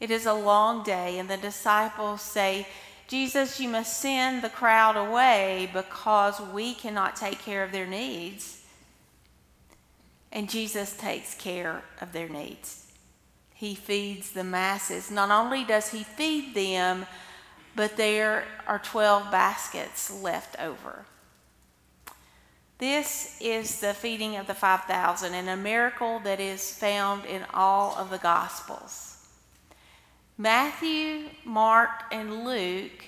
It 0.00 0.10
is 0.10 0.26
a 0.26 0.34
long 0.34 0.84
day, 0.84 1.18
and 1.18 1.30
the 1.30 1.38
disciples 1.38 2.20
say, 2.20 2.66
Jesus, 3.08 3.58
you 3.58 3.70
must 3.70 3.98
send 3.98 4.42
the 4.42 4.50
crowd 4.50 4.98
away 4.98 5.70
because 5.72 6.38
we 6.52 6.74
cannot 6.74 7.16
take 7.16 7.38
care 7.38 7.64
of 7.64 7.72
their 7.72 7.86
needs. 7.86 8.57
And 10.30 10.50
Jesus 10.50 10.96
takes 10.96 11.34
care 11.34 11.82
of 12.00 12.12
their 12.12 12.28
needs. 12.28 12.86
He 13.54 13.74
feeds 13.74 14.30
the 14.30 14.44
masses. 14.44 15.10
Not 15.10 15.30
only 15.30 15.64
does 15.64 15.90
he 15.90 16.04
feed 16.04 16.54
them, 16.54 17.06
but 17.74 17.96
there 17.96 18.44
are 18.66 18.78
12 18.78 19.30
baskets 19.30 20.12
left 20.22 20.58
over. 20.60 21.04
This 22.78 23.36
is 23.40 23.80
the 23.80 23.94
feeding 23.94 24.36
of 24.36 24.46
the 24.46 24.54
5,000 24.54 25.34
and 25.34 25.48
a 25.48 25.56
miracle 25.56 26.20
that 26.20 26.38
is 26.38 26.72
found 26.72 27.24
in 27.24 27.44
all 27.52 27.96
of 27.96 28.10
the 28.10 28.18
Gospels. 28.18 29.26
Matthew, 30.36 31.30
Mark, 31.44 31.90
and 32.12 32.44
Luke 32.44 33.04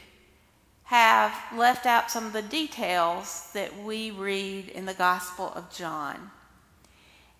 have 0.85 1.33
left 1.57 1.87
out 1.87 2.11
some 2.11 2.27
of 2.27 2.33
the 2.33 2.43
details 2.43 3.49
that 3.55 3.85
we 3.85 4.11
read 4.11 4.69
in 4.71 4.87
the 4.87 4.95
Gospel 4.95 5.53
of 5.55 5.71
John. 5.73 6.33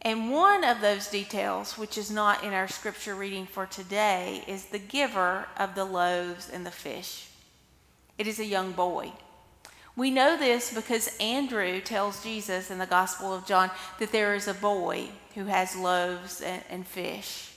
And 0.03 0.31
one 0.31 0.65
of 0.65 0.81
those 0.81 1.09
details, 1.09 1.77
which 1.77 1.99
is 1.99 2.11
not 2.11 2.43
in 2.43 2.55
our 2.55 2.69
scripture 2.69 3.15
reading 3.15 3.47
for 3.47 3.67
today, 3.67 4.43
is 4.47 4.67
the 4.67 4.79
giver 4.79 5.47
of 5.59 5.75
the 5.75 5.85
loaves 5.85 6.49
and 6.49 6.65
the 6.65 6.71
fish. 6.71 7.29
It 8.17 8.27
is 8.27 8.39
a 8.39 8.45
young 8.45 8.73
boy. 8.73 9.13
We 9.97 10.11
know 10.11 10.37
this 10.39 10.73
because 10.73 11.15
Andrew 11.19 11.81
tells 11.81 12.23
Jesus 12.23 12.71
in 12.71 12.79
the 12.79 12.87
Gospel 12.87 13.35
of 13.35 13.47
John 13.47 13.71
that 13.99 14.13
there 14.13 14.35
is 14.35 14.49
a 14.49 14.55
boy 14.55 15.09
who 15.35 15.45
has 15.47 15.77
loaves 15.77 16.41
and, 16.41 16.63
and 16.71 16.87
fish. 16.87 17.53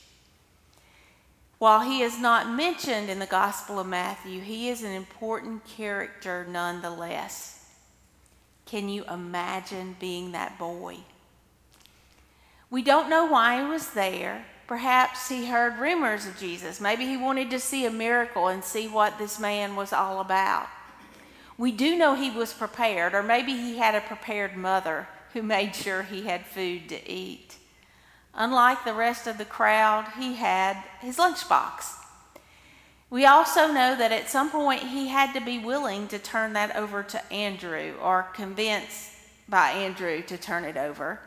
While 1.60 1.80
he 1.80 2.02
is 2.02 2.20
not 2.20 2.50
mentioned 2.50 3.10
in 3.10 3.20
the 3.20 3.26
Gospel 3.26 3.80
of 3.80 3.88
Matthew, 3.88 4.42
he 4.42 4.68
is 4.68 4.84
an 4.84 4.92
important 4.92 5.64
character 5.64 6.46
nonetheless. 6.50 7.66
Can 8.66 8.90
you 8.90 9.06
imagine 9.06 9.96
being 9.98 10.34
that 10.34 10.60
boy? 10.60 10.98
We 12.74 12.82
don't 12.82 13.08
know 13.08 13.26
why 13.26 13.62
he 13.62 13.70
was 13.70 13.92
there. 13.92 14.48
Perhaps 14.66 15.30
he 15.30 15.46
heard 15.46 15.78
rumors 15.78 16.26
of 16.26 16.40
Jesus. 16.40 16.82
Maybe 16.82 17.06
he 17.06 17.16
wanted 17.16 17.52
to 17.52 17.60
see 17.60 17.86
a 17.86 17.92
miracle 17.92 18.48
and 18.48 18.64
see 18.64 18.88
what 18.88 19.20
this 19.20 19.40
man 19.40 19.76
was 19.76 19.94
all 19.94 20.20
about. 20.20 20.66
We 21.56 21.72
do 21.72 21.96
know 21.96 22.16
he 22.16 22.32
was 22.32 22.52
prepared, 22.52 23.14
or 23.14 23.22
maybe 23.22 23.52
he 23.52 23.78
had 23.78 23.94
a 23.94 24.02
prepared 24.02 24.58
mother 24.58 25.08
who 25.34 25.44
made 25.44 25.76
sure 25.76 26.02
he 26.02 26.24
had 26.24 26.48
food 26.48 26.90
to 26.90 27.08
eat. 27.08 27.58
Unlike 28.34 28.86
the 28.86 28.96
rest 28.96 29.28
of 29.28 29.38
the 29.38 29.46
crowd, 29.46 30.08
he 30.18 30.34
had 30.34 30.84
his 31.00 31.18
lunchbox. 31.18 31.94
We 33.12 33.28
also 33.28 33.68
know 33.68 33.96
that 33.96 34.12
at 34.12 34.32
some 34.32 34.50
point 34.50 34.82
he 34.82 35.10
had 35.10 35.34
to 35.34 35.46
be 35.46 35.60
willing 35.60 36.08
to 36.08 36.18
turn 36.18 36.54
that 36.54 36.76
over 36.76 37.04
to 37.04 37.32
Andrew 37.32 37.94
or 38.02 38.24
convinced 38.34 39.12
by 39.48 39.70
Andrew 39.70 40.24
to 40.24 40.40
turn 40.40 40.64
it 40.64 40.76
over 40.76 41.20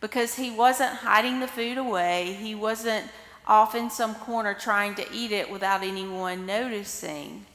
because 0.00 0.34
he 0.34 0.50
wasn't 0.50 0.92
hiding 0.92 1.40
the 1.40 1.48
food 1.48 1.78
away. 1.78 2.36
He 2.40 2.54
wasn't 2.54 3.06
off 3.46 3.74
in 3.74 3.90
some 3.90 4.14
corner 4.14 4.54
trying 4.54 4.94
to 4.96 5.06
eat 5.12 5.32
it 5.32 5.50
without 5.50 5.82
anyone 5.82 6.46
noticing. 6.46 7.46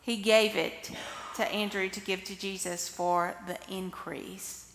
He 0.00 0.16
gave 0.16 0.56
it 0.56 0.90
to 1.36 1.46
Andrew 1.48 1.88
to 1.88 2.00
give 2.00 2.24
to 2.24 2.38
Jesus 2.38 2.88
for 2.88 3.34
the 3.46 3.58
increase. 3.72 4.72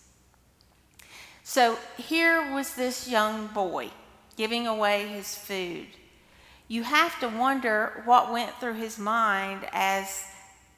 So 1.42 1.78
here 1.96 2.52
was 2.52 2.74
this 2.74 3.08
young 3.08 3.48
boy 3.48 3.90
giving 4.36 4.66
away 4.66 5.06
his 5.08 5.34
food. 5.34 5.86
You 6.68 6.82
have 6.82 7.18
to 7.20 7.28
wonder 7.28 8.02
what 8.04 8.32
went 8.32 8.58
through 8.58 8.74
his 8.74 8.98
mind 8.98 9.66
as 9.72 10.24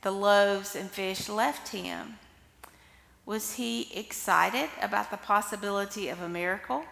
the 0.02 0.10
loaves 0.10 0.76
and 0.76 0.90
fish 0.90 1.28
left 1.28 1.68
him. 1.68 2.18
Was 3.28 3.52
he 3.56 3.90
excited 3.94 4.70
about 4.80 5.10
the 5.10 5.18
possibility 5.18 6.08
of 6.08 6.22
a 6.22 6.30
miracle? 6.30 6.86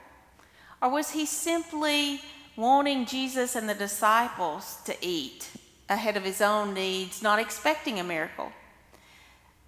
Or 0.83 0.91
was 0.91 1.13
he 1.13 1.25
simply 1.25 2.21
wanting 2.57 3.07
Jesus 3.07 3.57
and 3.57 3.67
the 3.67 3.75
disciples 3.75 4.77
to 4.85 4.95
eat 5.01 5.49
ahead 5.89 6.15
of 6.15 6.25
his 6.25 6.43
own 6.43 6.75
needs, 6.75 7.23
not 7.23 7.39
expecting 7.39 7.99
a 7.99 8.05
miracle? 8.05 8.53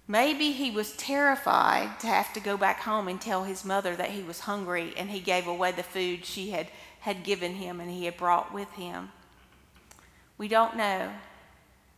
Maybe 0.07 0.51
he 0.51 0.69
was 0.69 0.91
terrified 0.91 1.99
to 2.01 2.05
have 2.05 2.31
to 2.33 2.39
go 2.39 2.55
back 2.55 2.81
home 2.81 3.07
and 3.07 3.19
tell 3.19 3.45
his 3.45 3.65
mother 3.65 3.95
that 3.95 4.11
he 4.11 4.21
was 4.21 4.41
hungry 4.41 4.93
and 4.95 5.09
he 5.09 5.21
gave 5.21 5.47
away 5.47 5.71
the 5.71 5.81
food 5.81 6.23
she 6.23 6.51
had, 6.51 6.67
had 6.99 7.23
given 7.23 7.55
him 7.55 7.79
and 7.79 7.89
he 7.89 8.05
had 8.05 8.15
brought 8.15 8.53
with 8.53 8.69
him. 8.73 9.09
We 10.37 10.47
don't 10.47 10.77
know. 10.77 11.13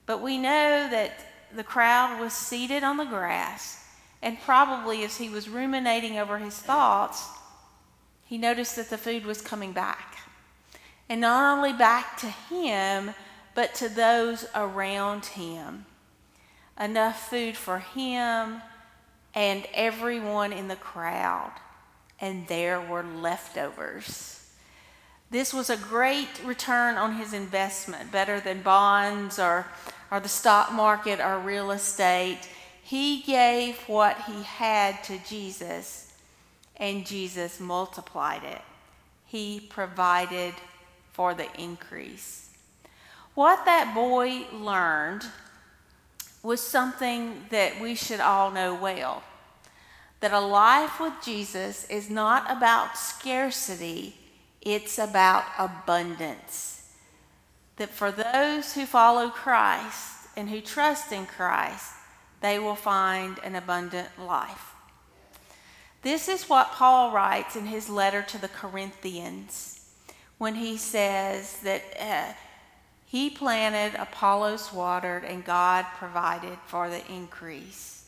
But 0.06 0.22
we 0.22 0.38
know 0.38 0.88
that 0.90 1.12
the 1.54 1.66
crowd 1.66 2.22
was 2.22 2.32
seated 2.32 2.86
on 2.86 2.96
the 2.96 3.04
grass, 3.04 3.81
and 4.22 4.40
probably 4.42 5.04
as 5.04 5.18
he 5.18 5.30
was 5.30 5.50
ruminating 5.50 6.18
over 6.18 6.38
his 6.38 6.58
thoughts, 6.58 7.28
he 8.26 8.38
noticed 8.38 8.76
that 8.76 8.90
the 8.90 8.98
food 8.98 9.26
was 9.26 9.42
coming 9.42 9.74
back. 9.74 10.18
And 11.10 11.22
not 11.22 11.58
only 11.58 11.74
back 11.74 12.18
to 12.20 12.28
him, 12.28 13.14
but 13.56 13.74
to 13.76 13.90
those 13.90 14.46
around 14.56 15.26
him. 15.26 15.86
Enough 16.80 17.30
food 17.30 17.58
for 17.58 17.80
him 17.80 18.62
and 19.34 19.66
everyone 19.74 20.54
in 20.54 20.68
the 20.68 20.76
crowd. 20.76 21.52
And 22.20 22.48
there 22.48 22.80
were 22.80 23.04
leftovers. 23.04 24.42
This 25.32 25.54
was 25.54 25.70
a 25.70 25.78
great 25.78 26.42
return 26.44 26.96
on 26.96 27.16
his 27.16 27.34
investment, 27.34 28.12
better 28.12 28.40
than 28.40 28.62
bonds 28.62 29.40
or, 29.40 29.66
or 30.12 30.20
the 30.20 30.30
stock 30.30 30.72
market 30.72 31.20
or 31.20 31.40
real 31.40 31.72
estate. 31.72 32.48
He 32.92 33.22
gave 33.22 33.78
what 33.88 34.20
he 34.24 34.44
had 34.44 35.02
to 35.06 35.18
Jesus, 35.26 36.12
and 36.76 37.06
Jesus 37.06 37.58
multiplied 37.58 38.44
it. 38.44 38.62
He 39.26 39.62
provided 39.62 40.54
for 41.14 41.34
the 41.34 41.48
increase. 41.58 42.50
What 43.34 43.64
that 43.64 43.96
boy 43.96 44.42
learned 44.52 45.24
was 46.44 46.60
something 46.60 47.46
that 47.50 47.80
we 47.80 47.96
should 47.96 48.20
all 48.20 48.52
know 48.52 48.76
well 48.76 49.24
that 50.20 50.34
a 50.34 50.42
life 50.42 51.00
with 51.00 51.14
Jesus 51.24 51.90
is 51.90 52.10
not 52.10 52.52
about 52.52 52.98
scarcity 52.98 54.16
it's 54.62 55.00
about 55.00 55.46
abundance. 55.58 56.90
That 57.78 57.90
for 57.90 58.12
those 58.12 58.74
who 58.74 58.86
follow 58.86 59.30
Christ 59.30 60.28
and 60.36 60.50
who 60.50 60.60
trust 60.60 61.14
in 61.14 61.26
Christ, 61.26 61.94
they 62.42 62.60
will 62.60 62.76
find 62.76 63.40
an 63.44 63.56
abundant 63.56 64.10
life. 64.20 64.74
This 66.02 66.28
is 66.28 66.50
what 66.50 66.72
Paul 66.72 67.14
writes 67.14 67.56
in 67.56 67.68
his 67.68 67.90
letter 67.90 68.24
to 68.24 68.38
the 68.40 68.48
Corinthians 68.48 69.80
when 70.40 70.56
he 70.56 70.76
says 70.76 71.60
that 71.60 71.84
uh, 72.00 72.34
he 73.06 73.30
planted, 73.30 74.00
Apollos 74.00 74.74
watered, 74.74 75.24
and 75.24 75.46
God 75.46 75.86
provided 75.98 76.58
for 76.66 76.90
the 76.90 77.06
increase. 77.12 78.06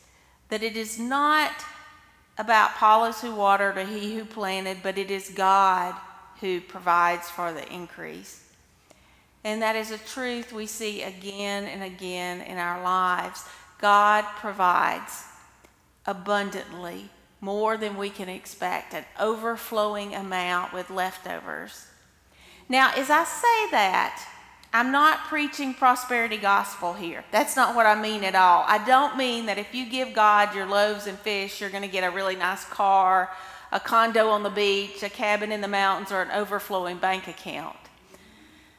That 0.49 0.63
it 0.63 0.75
is 0.75 0.97
not 0.97 1.51
about 2.37 2.71
Apollos 2.71 3.21
who 3.21 3.35
watered 3.35 3.77
or 3.77 3.85
he 3.85 4.15
who 4.15 4.25
planted, 4.25 4.77
but 4.81 4.97
it 4.97 5.11
is 5.11 5.29
God 5.29 5.93
who 6.41 6.59
provides 6.61 7.29
for 7.29 7.53
the 7.53 7.71
increase. 7.71 8.43
And 9.43 9.61
that 9.61 9.75
is 9.75 9.91
a 9.91 9.97
truth 9.97 10.53
we 10.53 10.65
see 10.65 11.03
again 11.03 11.65
and 11.65 11.83
again 11.83 12.41
in 12.41 12.57
our 12.57 12.81
lives. 12.81 13.43
God 13.83 14.23
provides 14.37 15.25
abundantly, 16.05 17.09
more 17.41 17.75
than 17.75 17.97
we 17.97 18.09
can 18.09 18.29
expect, 18.29 18.93
an 18.93 19.03
overflowing 19.19 20.15
amount 20.15 20.71
with 20.71 20.89
leftovers. 20.89 21.87
Now, 22.69 22.93
as 22.95 23.09
I 23.09 23.25
say 23.25 23.71
that, 23.71 24.25
I'm 24.71 24.93
not 24.93 25.25
preaching 25.25 25.73
prosperity 25.73 26.37
gospel 26.37 26.93
here. 26.93 27.25
That's 27.33 27.57
not 27.57 27.75
what 27.75 27.85
I 27.85 28.01
mean 28.01 28.23
at 28.23 28.35
all. 28.35 28.63
I 28.69 28.77
don't 28.85 29.17
mean 29.17 29.47
that 29.47 29.57
if 29.57 29.75
you 29.75 29.85
give 29.85 30.13
God 30.13 30.55
your 30.55 30.65
loaves 30.65 31.05
and 31.05 31.19
fish, 31.19 31.59
you're 31.59 31.69
going 31.69 31.83
to 31.83 31.89
get 31.89 32.05
a 32.05 32.15
really 32.15 32.37
nice 32.37 32.63
car 32.63 33.31
a 33.73 33.81
condo 33.81 34.29
on 34.29 34.43
the 34.43 34.49
beach, 34.49 35.03
a 35.03 35.09
cabin 35.09 35.51
in 35.51 35.59
the 35.59 35.67
mountains, 35.67 36.09
or 36.09 36.21
an 36.21 36.31
overflowing 36.31 36.99
bank 36.99 37.27
account. 37.27 37.75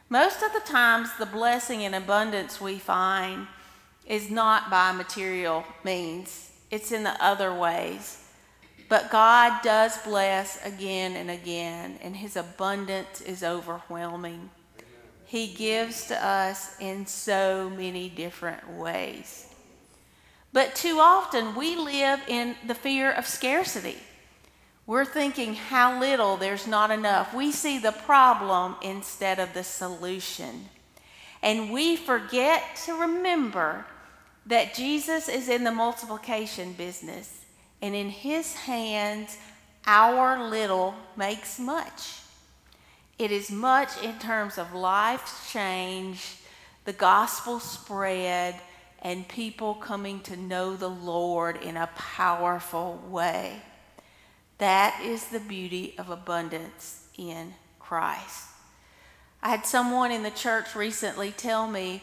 Most 0.09 0.41
of 0.41 0.55
the 0.55 0.61
times, 0.61 1.11
the 1.19 1.27
blessing 1.27 1.83
and 1.83 1.95
abundance 1.95 2.59
we 2.59 2.79
find 2.79 3.49
is 4.07 4.31
not 4.31 4.71
by 4.71 4.93
material 4.93 5.65
means, 5.83 6.51
it's 6.71 6.93
in 6.93 7.05
the 7.05 7.25
other 7.25 7.55
ways. 7.55 8.21
But 8.89 9.11
God 9.11 9.63
does 9.63 9.97
bless 9.99 10.65
again 10.65 11.17
and 11.17 11.31
again, 11.31 11.99
and 12.03 12.17
His 12.17 12.37
abundance 12.37 13.21
is 13.21 13.43
overwhelming. 13.43 14.51
He 15.25 15.49
gives 15.49 16.07
to 16.09 16.25
us 16.25 16.77
in 16.81 17.07
so 17.07 17.71
many 17.71 18.09
different 18.09 18.71
ways. 18.71 19.49
But 20.53 20.75
too 20.75 20.99
often 21.01 21.57
we 21.57 21.75
live 21.75 22.21
in 22.29 22.55
the 22.67 22.75
fear 22.75 23.11
of 23.11 23.27
scarcity. 23.27 23.97
We're 24.87 25.07
thinking 25.07 25.55
how 25.55 25.99
little, 25.99 26.37
there's 26.37 26.67
not 26.67 26.91
enough. 26.91 27.35
We 27.35 27.51
see 27.53 27.79
the 27.79 27.91
problem 27.91 28.77
instead 28.83 29.39
of 29.39 29.55
the 29.55 29.65
solution. 29.65 30.69
And 31.43 31.73
we 31.73 31.97
forget 31.97 32.63
to 32.85 32.95
remember 32.95 33.87
that 34.47 34.75
Jesus 34.75 35.29
is 35.29 35.49
in 35.49 35.65
the 35.65 35.73
multiplication 35.73 36.73
business, 36.75 37.45
and 37.81 37.95
in 37.95 38.11
his 38.11 38.55
hands, 38.55 39.39
our 39.87 40.49
little 40.49 40.95
makes 41.17 41.59
much. 41.59 42.21
It 43.19 43.31
is 43.31 43.51
much 43.51 43.91
in 44.03 44.19
terms 44.19 44.59
of 44.59 44.75
life 44.75 45.49
change, 45.53 46.37
the 46.85 46.93
gospel 46.93 47.61
spread, 47.61 48.57
and 49.01 49.29
people 49.29 49.75
coming 49.75 50.21
to 50.21 50.37
know 50.37 50.77
the 50.77 50.89
Lord 50.89 51.63
in 51.63 51.77
a 51.77 51.91
powerful 51.95 53.03
way. 53.09 53.63
That 54.59 55.01
is 55.03 55.27
the 55.27 55.41
beauty 55.41 55.95
of 55.99 56.11
abundance 56.11 57.07
in 57.17 57.55
Christ. 57.79 58.49
I 59.43 59.51
had 59.51 59.67
someone 59.67 60.11
in 60.11 60.23
the 60.23 60.31
church 60.31 60.75
recently 60.75 61.31
tell 61.31 61.69
me 61.69 62.03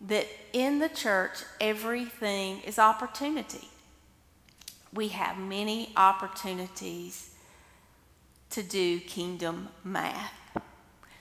that 0.00 0.26
in 0.52 0.78
the 0.78 0.88
church, 0.88 1.42
everything 1.60 2.60
is 2.62 2.78
opportunity. 2.78 3.68
We 4.92 5.08
have 5.08 5.38
many 5.38 5.92
opportunities 5.96 7.34
to 8.50 8.62
do 8.62 8.98
kingdom 9.00 9.68
math. 9.84 10.32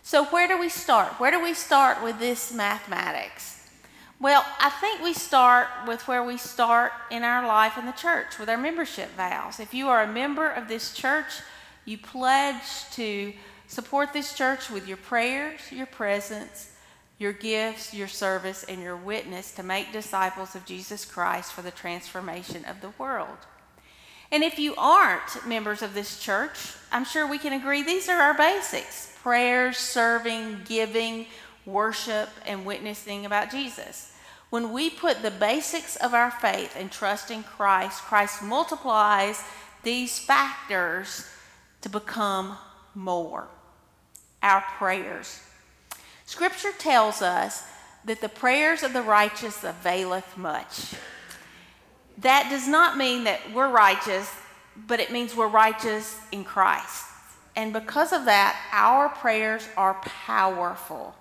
So, 0.02 0.26
where 0.26 0.48
do 0.48 0.58
we 0.58 0.70
start? 0.70 1.20
Where 1.20 1.30
do 1.30 1.42
we 1.42 1.54
start 1.54 2.04
with 2.04 2.20
this 2.20 2.52
mathematics? 2.52 3.60
Well, 4.20 4.44
I 4.60 4.70
think 4.70 5.02
we 5.02 5.14
start 5.14 5.68
with 5.88 6.08
where 6.08 6.24
we 6.24 6.38
start 6.38 6.92
in 7.10 7.24
our 7.24 7.48
life 7.48 7.78
in 7.78 7.86
the 7.86 7.94
church 7.94 8.38
with 8.40 8.50
our 8.50 8.58
membership 8.58 9.10
vows. 9.16 9.60
If 9.60 9.74
you 9.74 9.88
are 9.88 10.04
a 10.04 10.08
member 10.12 10.50
of 10.50 10.68
this 10.68 10.94
church, 10.94 11.42
you 11.86 11.98
pledge 11.98 12.90
to 12.94 13.34
support 13.68 14.12
this 14.12 14.34
church 14.34 14.70
with 14.70 14.88
your 14.88 14.98
prayers, 14.98 15.62
your 15.72 15.86
presence, 15.86 16.72
your 17.20 17.34
gifts, 17.34 17.94
your 17.94 18.08
service, 18.08 18.64
and 18.64 18.82
your 18.82 18.96
witness 18.96 19.52
to 19.52 19.62
make 19.62 19.92
disciples 19.92 20.56
of 20.56 20.66
Jesus 20.66 21.06
Christ 21.06 21.52
for 21.52 21.62
the 21.62 21.70
transformation 21.70 22.66
of 22.66 22.82
the 22.82 22.94
world. 22.98 23.38
And 24.32 24.44
if 24.44 24.58
you 24.58 24.74
aren't 24.78 25.46
members 25.46 25.82
of 25.82 25.94
this 25.94 26.20
church, 26.20 26.58
I'm 26.92 27.04
sure 27.04 27.28
we 27.28 27.38
can 27.38 27.54
agree 27.54 27.84
these 27.84 28.10
are 28.10 28.20
our 28.20 28.34
basics 28.34 29.08
prayers, 29.22 29.78
serving, 29.78 30.62
giving, 30.66 31.26
worship, 31.66 32.30
and 32.46 32.66
witnessing 32.66 33.26
about 33.26 33.52
Jesus. 33.52 34.14
When 34.50 34.72
we 34.72 34.90
put 34.90 35.22
the 35.22 35.30
basics 35.30 35.98
of 35.98 36.14
our 36.14 36.32
faith 36.32 36.76
and 36.80 36.90
trust 36.90 37.30
in 37.30 37.44
Christ, 37.44 38.02
Christ 38.02 38.42
multiplies 38.42 39.44
these 39.84 40.18
factors 40.18 41.28
to 41.82 41.90
become 41.90 42.58
more. 42.96 43.48
Our 44.42 44.62
prayers. 44.62 45.42
Scripture 46.30 46.72
tells 46.78 47.24
us 47.24 47.64
that 48.06 48.22
the 48.22 48.30
prayers 48.30 48.84
of 48.84 48.94
the 48.94 49.02
righteous 49.02 49.64
availeth 49.64 50.38
much. 50.38 50.94
That 52.20 52.50
does 52.52 52.68
not 52.68 53.00
mean 53.00 53.24
that 53.24 53.40
we're 53.52 53.72
righteous, 53.72 54.32
but 54.76 55.00
it 55.00 55.12
means 55.12 55.36
we're 55.36 55.48
righteous 55.48 56.20
in 56.32 56.44
Christ. 56.44 57.06
And 57.56 57.74
because 57.74 58.14
of 58.14 58.26
that, 58.26 58.56
our 58.72 59.10
prayers 59.10 59.68
are 59.76 59.96
powerful. 60.04 61.16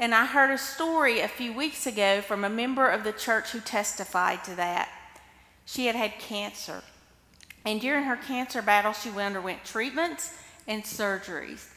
And 0.00 0.12
I 0.12 0.26
heard 0.26 0.50
a 0.50 0.58
story 0.58 1.20
a 1.20 1.28
few 1.28 1.52
weeks 1.52 1.86
ago 1.86 2.20
from 2.20 2.42
a 2.42 2.50
member 2.50 2.90
of 2.90 3.04
the 3.04 3.12
church 3.12 3.50
who 3.50 3.60
testified 3.60 4.42
to 4.42 4.56
that. 4.56 4.88
She 5.64 5.86
had 5.86 5.94
had 5.94 6.18
cancer. 6.18 6.82
And 7.64 7.80
during 7.80 8.02
her 8.02 8.16
cancer 8.16 8.62
battle, 8.62 8.94
she 8.94 9.10
underwent 9.10 9.64
treatments 9.64 10.34
and 10.66 10.82
surgeries. 10.82 11.68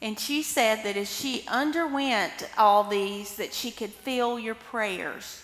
And 0.00 0.18
she 0.18 0.42
said 0.42 0.84
that 0.84 0.96
as 0.96 1.12
she 1.12 1.44
underwent 1.48 2.48
all 2.56 2.84
these, 2.84 3.36
that 3.36 3.52
she 3.52 3.70
could 3.70 3.90
feel 3.90 4.38
your 4.38 4.54
prayers. 4.54 5.42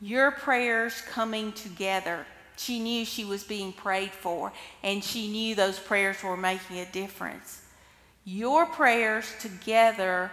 Your 0.00 0.30
prayers 0.30 1.00
coming 1.00 1.52
together. 1.52 2.26
She 2.56 2.78
knew 2.78 3.04
she 3.04 3.24
was 3.24 3.42
being 3.42 3.72
prayed 3.72 4.12
for, 4.12 4.52
and 4.82 5.02
she 5.02 5.28
knew 5.28 5.54
those 5.54 5.78
prayers 5.78 6.22
were 6.22 6.36
making 6.36 6.78
a 6.78 6.86
difference. 6.86 7.62
Your 8.24 8.66
prayers 8.66 9.34
together 9.40 10.30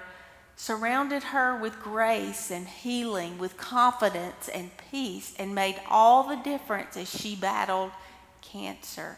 surrounded 0.56 1.24
her 1.24 1.58
with 1.58 1.82
grace 1.82 2.52
and 2.52 2.68
healing, 2.68 3.38
with 3.38 3.58
confidence 3.58 4.50
and 4.50 4.70
peace, 4.92 5.34
and 5.40 5.56
made 5.56 5.80
all 5.90 6.28
the 6.28 6.36
difference 6.36 6.96
as 6.98 7.10
she 7.10 7.36
battled 7.36 7.92
cancer. 8.42 9.18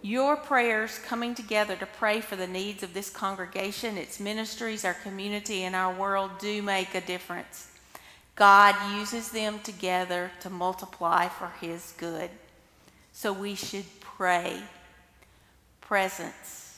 Your 0.00 0.36
prayers 0.36 0.98
coming 0.98 1.34
together 1.34 1.74
to 1.76 1.86
pray 1.86 2.20
for 2.20 2.36
the 2.36 2.46
needs 2.46 2.82
of 2.82 2.94
this 2.94 3.10
congregation, 3.10 3.96
its 3.96 4.20
ministries, 4.20 4.84
our 4.84 4.94
community, 4.94 5.64
and 5.64 5.74
our 5.74 5.92
world 5.92 6.32
do 6.38 6.62
make 6.62 6.94
a 6.94 7.00
difference. 7.00 7.70
God 8.36 8.76
uses 8.96 9.30
them 9.30 9.58
together 9.60 10.30
to 10.40 10.50
multiply 10.50 11.28
for 11.28 11.52
His 11.60 11.94
good. 11.98 12.30
So 13.12 13.32
we 13.32 13.56
should 13.56 13.86
pray. 14.00 14.62
Presence 15.80 16.68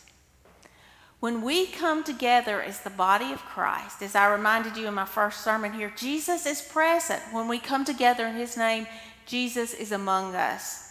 when 1.20 1.42
we 1.42 1.66
come 1.66 2.02
together 2.02 2.62
as 2.62 2.80
the 2.80 2.88
body 2.88 3.30
of 3.30 3.44
Christ, 3.44 4.02
as 4.02 4.14
I 4.14 4.32
reminded 4.32 4.78
you 4.78 4.88
in 4.88 4.94
my 4.94 5.04
first 5.04 5.44
sermon 5.44 5.74
here, 5.74 5.92
Jesus 5.94 6.46
is 6.46 6.62
present. 6.62 7.20
When 7.30 7.46
we 7.46 7.58
come 7.58 7.84
together 7.84 8.26
in 8.26 8.34
His 8.36 8.56
name, 8.56 8.86
Jesus 9.26 9.74
is 9.74 9.92
among 9.92 10.34
us. 10.34 10.89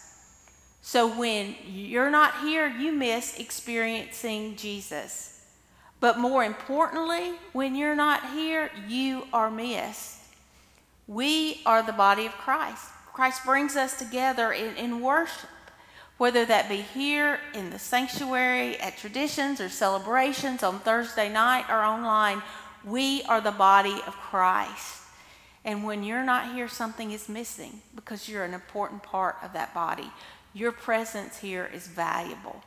So 0.82 1.08
when 1.08 1.56
you're 1.68 2.10
not 2.10 2.42
here, 2.42 2.68
you 2.68 2.92
miss 2.92 3.38
experiencing 3.40 4.56
Jesus. 4.56 5.46
But 6.00 6.18
more 6.18 6.44
importantly, 6.44 7.34
when 7.52 7.76
you're 7.76 7.96
not 7.96 8.32
here, 8.32 8.72
you 8.88 9.28
are 9.34 9.52
missed. 9.52 10.18
We 11.08 11.62
are 11.66 11.84
the 11.84 11.92
body 11.92 12.26
of 12.26 12.32
Christ. 12.34 12.86
Christ 13.14 13.44
brings 13.44 13.76
us 13.76 13.98
together 13.98 14.54
in, 14.54 14.76
in 14.78 15.02
worship 15.02 15.50
whether 16.20 16.46
that 16.46 16.68
be 16.68 16.82
here 16.82 17.40
in 17.54 17.70
the 17.70 17.80
sanctuary, 17.80 18.78
at 18.82 18.98
traditions 18.98 19.62
or 19.62 19.70
celebrations 19.70 20.64
on 20.64 20.78
Thursday 20.80 21.30
night 21.30 21.64
or 21.70 21.82
online, 21.82 22.42
we 22.84 23.24
are 23.24 23.40
the 23.40 23.52
body 23.52 24.02
of 24.06 24.14
Christ. 24.16 25.04
And 25.64 25.86
when 25.86 26.04
you're 26.04 26.24
not 26.24 26.54
here, 26.54 26.68
something 26.68 27.12
is 27.12 27.30
missing 27.30 27.82
because 27.96 28.28
you're 28.28 28.44
an 28.44 28.54
important 28.54 29.02
part 29.02 29.38
of 29.42 29.54
that 29.54 29.74
body. 29.74 30.12
Your 30.54 30.72
presence 30.72 31.40
here 31.40 31.70
is 31.74 31.88
valuable. 31.88 32.64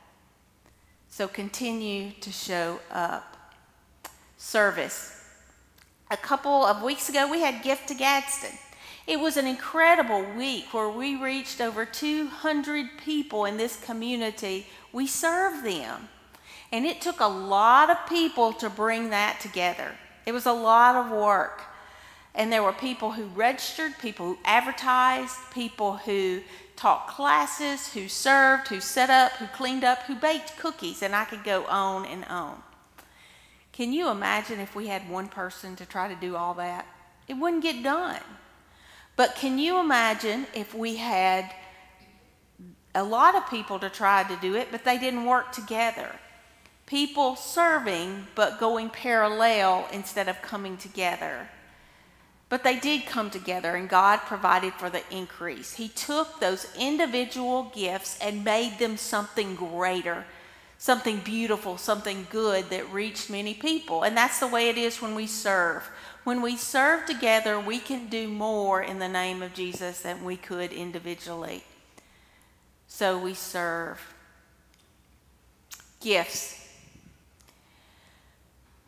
So 1.09 1.27
continue 1.27 2.11
to 2.21 2.31
show 2.31 2.79
up. 2.91 3.37
Service. 4.37 5.23
A 6.11 6.17
couple 6.17 6.65
of 6.65 6.83
weeks 6.83 7.07
ago, 7.07 7.29
we 7.31 7.39
had 7.39 7.63
Gift 7.63 7.87
to 7.87 7.95
Gadsden. 7.95 8.57
It 9.07 9.19
was 9.19 9.37
an 9.37 9.47
incredible 9.47 10.23
week 10.37 10.73
where 10.73 10.89
we 10.89 11.15
reached 11.15 11.61
over 11.61 11.85
200 11.85 12.97
people 13.03 13.45
in 13.45 13.57
this 13.57 13.79
community. 13.83 14.67
We 14.91 15.07
served 15.07 15.65
them. 15.65 16.09
And 16.71 16.85
it 16.85 17.01
took 17.01 17.19
a 17.19 17.27
lot 17.27 17.89
of 17.89 17.97
people 18.09 18.53
to 18.53 18.69
bring 18.69 19.11
that 19.11 19.39
together. 19.39 19.91
It 20.25 20.31
was 20.31 20.45
a 20.45 20.53
lot 20.53 20.95
of 20.95 21.11
work. 21.11 21.61
And 22.35 22.51
there 22.51 22.63
were 22.63 22.73
people 22.73 23.11
who 23.11 23.25
registered, 23.25 23.99
people 23.99 24.25
who 24.25 24.37
advertised, 24.43 25.35
people 25.53 25.97
who 25.97 26.41
taught 26.75 27.07
classes, 27.07 27.93
who 27.93 28.07
served, 28.07 28.67
who 28.67 28.79
set 28.79 29.09
up, 29.09 29.33
who 29.33 29.45
cleaned 29.47 29.83
up, 29.83 30.03
who 30.03 30.15
baked 30.15 30.57
cookies, 30.57 31.03
and 31.03 31.15
I 31.15 31.25
could 31.25 31.43
go 31.43 31.65
on 31.65 32.05
and 32.05 32.25
on. 32.25 32.61
Can 33.71 33.93
you 33.93 34.09
imagine 34.09 34.59
if 34.59 34.75
we 34.75 34.87
had 34.87 35.09
one 35.09 35.27
person 35.27 35.75
to 35.75 35.85
try 35.85 36.07
to 36.07 36.15
do 36.15 36.35
all 36.35 36.53
that? 36.55 36.87
It 37.27 37.35
wouldn't 37.35 37.63
get 37.63 37.83
done. 37.83 38.21
But 39.15 39.35
can 39.35 39.59
you 39.59 39.79
imagine 39.79 40.47
if 40.55 40.73
we 40.73 40.95
had 40.95 41.53
a 42.95 43.03
lot 43.03 43.35
of 43.35 43.49
people 43.49 43.79
to 43.79 43.89
try 43.89 44.23
to 44.23 44.35
do 44.37 44.55
it, 44.55 44.69
but 44.71 44.83
they 44.83 44.97
didn't 44.97 45.25
work 45.25 45.51
together? 45.51 46.09
People 46.85 47.35
serving, 47.35 48.27
but 48.35 48.59
going 48.59 48.89
parallel 48.89 49.87
instead 49.91 50.27
of 50.27 50.41
coming 50.41 50.77
together. 50.77 51.47
But 52.53 52.63
they 52.63 52.77
did 52.77 53.07
come 53.07 53.31
together, 53.31 53.75
and 53.75 53.89
God 53.89 54.17
provided 54.27 54.75
for 54.75 54.87
the 54.87 55.01
increase. 55.09 55.73
He 55.73 55.87
took 55.87 56.39
those 56.39 56.67
individual 56.77 57.71
gifts 57.73 58.15
and 58.21 58.43
made 58.43 58.77
them 58.77 58.95
something 58.95 59.55
greater, 59.55 60.23
something 60.77 61.17
beautiful, 61.21 61.79
something 61.79 62.27
good 62.29 62.69
that 62.69 62.93
reached 62.93 63.31
many 63.31 63.55
people. 63.55 64.03
And 64.03 64.15
that's 64.15 64.39
the 64.39 64.45
way 64.45 64.69
it 64.69 64.77
is 64.77 65.01
when 65.01 65.15
we 65.15 65.25
serve. 65.25 65.81
When 66.25 66.43
we 66.43 66.55
serve 66.55 67.07
together, 67.07 67.59
we 67.59 67.79
can 67.79 68.05
do 68.07 68.27
more 68.27 68.83
in 68.83 68.99
the 68.99 69.09
name 69.09 69.41
of 69.41 69.55
Jesus 69.55 70.01
than 70.01 70.23
we 70.23 70.37
could 70.37 70.71
individually. 70.71 71.63
So 72.85 73.17
we 73.17 73.33
serve. 73.33 73.99
Gifts. 76.01 76.62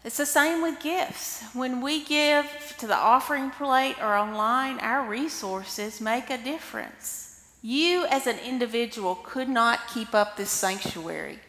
It's 0.05 0.17
the 0.17 0.25
same 0.27 0.61
with 0.61 0.79
gifts. 0.81 1.41
When 1.55 1.81
we 1.81 2.03
give 2.03 2.45
to 2.77 2.85
the 2.85 2.95
offering 2.95 3.49
plate 3.49 3.95
or 3.99 4.15
online, 4.15 4.79
our 4.79 5.03
resources 5.09 5.99
make 5.99 6.29
a 6.29 6.37
difference. 6.37 7.43
You, 7.63 8.05
as 8.05 8.27
an 8.27 8.37
individual, 8.37 9.15
could 9.15 9.49
not 9.49 9.87
keep 9.87 10.13
up 10.13 10.37
this 10.37 10.51
sanctuary. 10.51 11.39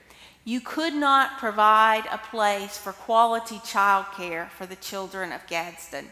You 0.46 0.62
could 0.62 0.94
not 0.94 1.36
provide 1.36 2.06
a 2.10 2.16
place 2.16 2.78
for 2.78 2.94
quality 2.94 3.60
child 3.62 4.06
care 4.16 4.48
for 4.56 4.64
the 4.64 4.76
children 4.76 5.32
of 5.32 5.46
Gadsden. 5.46 6.06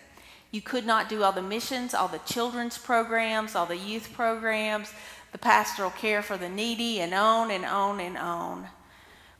You 0.50 0.60
could 0.60 0.84
not 0.84 1.08
do 1.08 1.22
all 1.22 1.32
the 1.32 1.40
missions, 1.40 1.94
all 1.94 2.08
the 2.08 2.18
children's 2.26 2.76
programs, 2.76 3.54
all 3.54 3.64
the 3.64 3.78
youth 3.78 4.12
programs, 4.12 4.92
the 5.32 5.38
pastoral 5.38 5.92
care 5.92 6.20
for 6.20 6.36
the 6.36 6.50
needy, 6.50 7.00
and 7.00 7.14
on 7.14 7.50
and 7.50 7.64
on 7.64 8.00
and 8.00 8.18
on. 8.18 8.66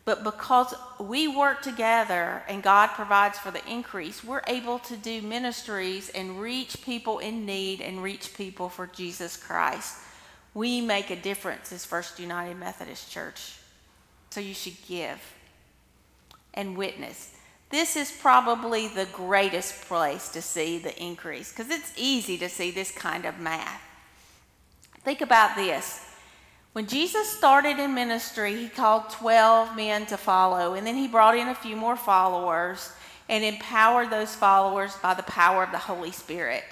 But 0.05 0.23
because 0.23 0.75
we 1.01 1.29
work 1.29 1.63
together 1.63 2.43
and 2.47 2.63
God 2.63 2.89
provides 2.89 3.39
for 3.39 3.51
the 3.51 3.67
increase, 3.67 4.23
we're 4.23 4.43
able 4.47 4.79
to 4.81 4.97
do 4.97 5.23
ministries 5.23 6.11
and 6.11 6.41
reach 6.41 6.83
people 6.83 7.21
in 7.21 7.47
need 7.47 7.81
and 7.81 8.03
reach 8.03 8.35
people 8.35 8.69
for 8.69 8.87
Jesus 8.87 9.37
Christ. 9.37 9.97
We 10.53 10.83
make 10.83 11.11
a 11.11 11.17
difference 11.17 11.73
as 11.73 11.87
First 11.87 12.21
United 12.21 12.59
Methodist 12.59 13.11
Church. 13.11 13.55
So 14.31 14.41
you 14.41 14.53
should 14.53 14.77
give 14.87 15.21
and 16.53 16.77
witness. 16.77 17.35
This 17.71 17.97
is 17.97 18.13
probably 18.13 18.89
the 18.89 19.07
greatest 19.07 19.87
place 19.87 20.29
to 20.31 20.43
see 20.43 20.79
the 20.79 20.97
increase 21.03 21.51
because 21.51 21.71
it's 21.71 21.93
easy 21.97 22.37
to 22.39 22.49
see 22.49 22.71
this 22.71 22.91
kind 22.91 23.25
of 23.25 23.39
math. 23.41 23.81
Think 25.03 25.23
about 25.23 25.57
this. 25.57 26.04
When 26.75 26.89
Jesus 26.89 27.29
started 27.29 27.79
in 27.79 27.95
ministry, 27.95 28.57
he 28.57 28.69
called 28.69 29.09
12 29.11 29.77
men 29.77 30.07
to 30.07 30.17
follow, 30.17 30.75
and 30.75 30.85
then 30.85 30.97
he 30.97 31.07
brought 31.07 31.37
in 31.37 31.47
a 31.47 31.55
few 31.55 31.77
more 31.77 31.95
followers 31.95 32.91
and 33.29 33.45
empowered 33.45 34.11
those 34.11 34.35
followers 34.35 34.97
by 34.97 35.15
the 35.15 35.23
power 35.23 35.63
of 35.63 35.71
the 35.71 35.79
Holy 35.79 36.11
Spirit. 36.11 36.65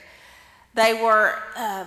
They 0.74 0.92
were 0.92 1.38
uh, 1.56 1.86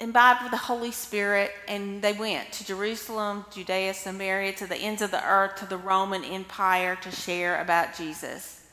imbibed 0.00 0.42
with 0.42 0.50
the 0.50 0.56
Holy 0.56 0.90
Spirit, 0.90 1.52
and 1.68 2.02
they 2.02 2.14
went 2.14 2.50
to 2.54 2.66
Jerusalem, 2.66 3.44
Judea, 3.52 3.94
Samaria, 3.94 4.54
to 4.54 4.66
the 4.66 4.74
ends 4.74 5.00
of 5.00 5.12
the 5.12 5.24
earth, 5.24 5.54
to 5.60 5.66
the 5.66 5.76
Roman 5.76 6.24
Empire 6.24 6.98
to 7.02 7.12
share 7.12 7.60
about 7.60 7.94
Jesus. 7.94 8.66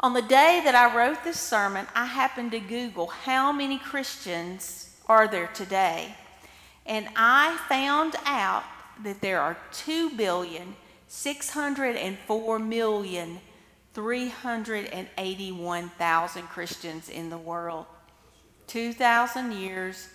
On 0.00 0.14
the 0.14 0.22
day 0.22 0.62
that 0.64 0.74
I 0.74 0.92
wrote 0.92 1.22
this 1.22 1.38
sermon, 1.38 1.86
I 1.94 2.06
happened 2.06 2.50
to 2.50 2.58
Google 2.58 3.06
how 3.06 3.52
many 3.52 3.78
Christians 3.78 4.90
are 5.08 5.28
there 5.28 5.46
today. 5.54 6.16
And 6.86 7.08
I 7.16 7.56
found 7.68 8.14
out 8.24 8.62
that 9.02 9.20
there 9.20 9.40
are 9.40 9.58
2 9.72 10.10
billion 10.10 10.76
604 11.08 12.58
million 12.58 13.38
381,000 13.94 16.42
Christians 16.42 17.08
in 17.08 17.30
the 17.30 17.38
world. 17.38 17.86
2,000 18.66 19.52
years 19.52 20.08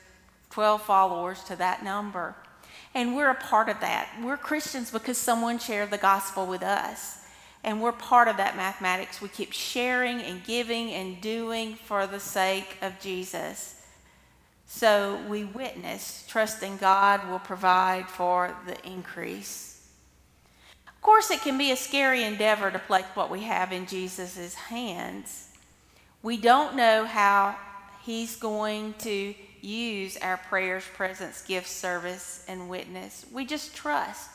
12 0.52 0.84
followers 0.84 1.44
to 1.46 1.56
that 1.56 1.84
number. 1.84 2.36
And 2.94 3.16
we're 3.16 3.32
a 3.32 3.36
part 3.36 3.70
of 3.70 3.80
that. 3.80 4.10
We're 4.22 4.38
Christians 4.38 4.92
because 4.92 5.18
someone 5.18 5.58
shared 5.58 5.90
the 5.90 5.98
gospel 5.98 6.46
with 6.46 6.62
us. 6.62 7.20
And 7.64 7.82
we're 7.82 7.92
part 7.92 8.28
of 8.28 8.38
that 8.38 8.56
mathematics. 8.56 9.22
We 9.22 9.30
keep 9.30 9.52
sharing 9.52 10.22
and 10.22 10.44
giving 10.44 10.92
and 10.92 11.20
doing 11.22 11.76
for 11.76 12.06
the 12.06 12.20
sake 12.20 12.78
of 12.82 13.00
Jesus. 13.00 13.81
So 14.74 15.20
we 15.28 15.44
witness, 15.44 16.24
trusting 16.30 16.78
God 16.78 17.30
will 17.30 17.40
provide 17.40 18.08
for 18.08 18.56
the 18.66 18.84
increase. 18.88 19.86
Of 20.88 21.02
course, 21.02 21.30
it 21.30 21.42
can 21.42 21.58
be 21.58 21.72
a 21.72 21.76
scary 21.76 22.24
endeavor 22.24 22.72
to 22.72 22.80
place 22.80 23.04
what 23.14 23.30
we 23.30 23.42
have 23.42 23.74
in 23.74 23.86
Jesus' 23.86 24.56
hands. 24.56 25.50
We 26.24 26.38
don't 26.38 26.76
know 26.78 27.06
how 27.06 27.58
He's 28.04 28.38
going 28.38 28.94
to 29.00 29.36
use 29.62 30.16
our 30.18 30.38
prayers, 30.38 30.86
presence, 30.96 31.44
gifts, 31.44 31.72
service, 31.72 32.46
and 32.48 32.70
witness. 32.70 33.26
We 33.32 33.46
just 33.46 33.76
trust, 33.76 34.30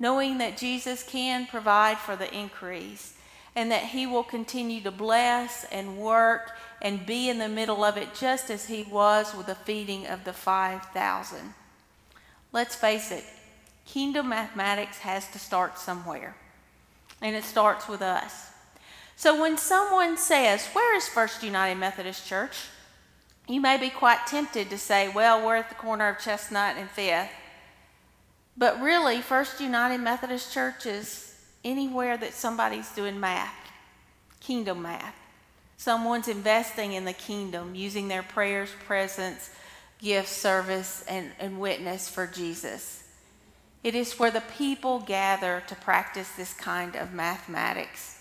knowing 0.00 0.38
that 0.38 0.58
Jesus 0.58 1.04
can 1.04 1.46
provide 1.46 1.98
for 1.98 2.16
the 2.16 2.30
increase. 2.36 3.14
and 3.56 3.70
that 3.70 3.84
He 3.84 4.06
will 4.06 4.22
continue 4.22 4.82
to 4.82 4.90
bless 4.90 5.64
and 5.72 5.96
work 5.96 6.52
and 6.82 7.06
be 7.06 7.28
in 7.28 7.38
the 7.38 7.48
middle 7.48 7.84
of 7.84 7.96
it 7.96 8.14
just 8.14 8.50
as 8.50 8.66
He 8.66 8.82
was 8.84 9.34
with 9.34 9.46
the 9.46 9.54
feeding 9.54 10.06
of 10.06 10.24
the 10.24 10.32
5,000. 10.32 11.54
Let's 12.52 12.74
face 12.74 13.10
it, 13.10 13.24
kingdom 13.84 14.28
mathematics 14.28 14.98
has 14.98 15.28
to 15.32 15.38
start 15.38 15.78
somewhere, 15.78 16.36
and 17.20 17.34
it 17.34 17.44
starts 17.44 17.88
with 17.88 18.02
us. 18.02 18.50
So 19.16 19.40
when 19.40 19.56
someone 19.56 20.16
says, 20.16 20.66
Where 20.68 20.96
is 20.96 21.08
First 21.08 21.42
United 21.42 21.78
Methodist 21.78 22.26
Church? 22.26 22.56
you 23.48 23.60
may 23.60 23.76
be 23.76 23.90
quite 23.90 24.26
tempted 24.26 24.70
to 24.70 24.78
say, 24.78 25.08
Well, 25.08 25.44
we're 25.44 25.56
at 25.56 25.68
the 25.68 25.74
corner 25.76 26.08
of 26.08 26.18
Chestnut 26.18 26.76
and 26.76 26.90
Fifth. 26.90 27.30
But 28.56 28.80
really, 28.80 29.20
First 29.20 29.60
United 29.60 29.98
Methodist 29.98 30.52
Church 30.52 30.86
is 30.86 31.34
anywhere 31.64 32.16
that 32.16 32.32
somebody's 32.32 32.90
doing 32.92 33.20
math, 33.20 33.54
kingdom 34.40 34.82
math. 34.82 35.14
Someone's 35.76 36.28
investing 36.28 36.92
in 36.94 37.04
the 37.04 37.12
kingdom, 37.12 37.74
using 37.74 38.08
their 38.08 38.22
prayers, 38.22 38.70
presence, 38.86 39.50
gifts, 39.98 40.32
service, 40.32 41.04
and, 41.08 41.32
and 41.38 41.60
witness 41.60 42.08
for 42.08 42.26
Jesus. 42.26 43.04
It 43.84 43.94
is 43.94 44.18
where 44.18 44.30
the 44.30 44.42
people 44.56 45.00
gather 45.00 45.62
to 45.68 45.74
practice 45.76 46.30
this 46.30 46.52
kind 46.54 46.96
of 46.96 47.12
mathematics. 47.12 48.20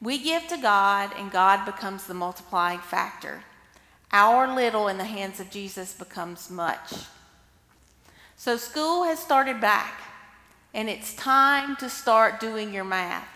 We 0.00 0.18
give 0.18 0.48
to 0.48 0.56
God, 0.56 1.12
and 1.16 1.30
God 1.30 1.64
becomes 1.64 2.06
the 2.06 2.14
multiplying 2.14 2.80
factor. 2.80 3.44
Our 4.10 4.52
little 4.52 4.88
in 4.88 4.98
the 4.98 5.04
hands 5.04 5.40
of 5.40 5.50
Jesus 5.50 5.94
becomes 5.94 6.50
much. 6.50 6.92
So, 8.36 8.56
school 8.56 9.04
has 9.04 9.20
started 9.20 9.60
back, 9.60 10.02
and 10.74 10.90
it's 10.90 11.14
time 11.14 11.76
to 11.76 11.88
start 11.88 12.40
doing 12.40 12.74
your 12.74 12.84
math 12.84 13.31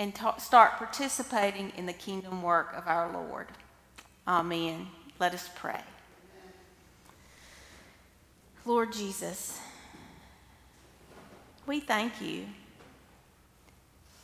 and 0.00 0.14
ta- 0.14 0.38
start 0.38 0.78
participating 0.78 1.70
in 1.76 1.84
the 1.84 1.92
kingdom 1.92 2.42
work 2.42 2.72
of 2.74 2.88
our 2.88 3.12
Lord. 3.12 3.46
Amen. 4.26 4.86
Let 5.18 5.34
us 5.34 5.50
pray. 5.54 5.82
Lord 8.64 8.94
Jesus, 8.94 9.60
we 11.66 11.80
thank 11.80 12.18
you 12.22 12.46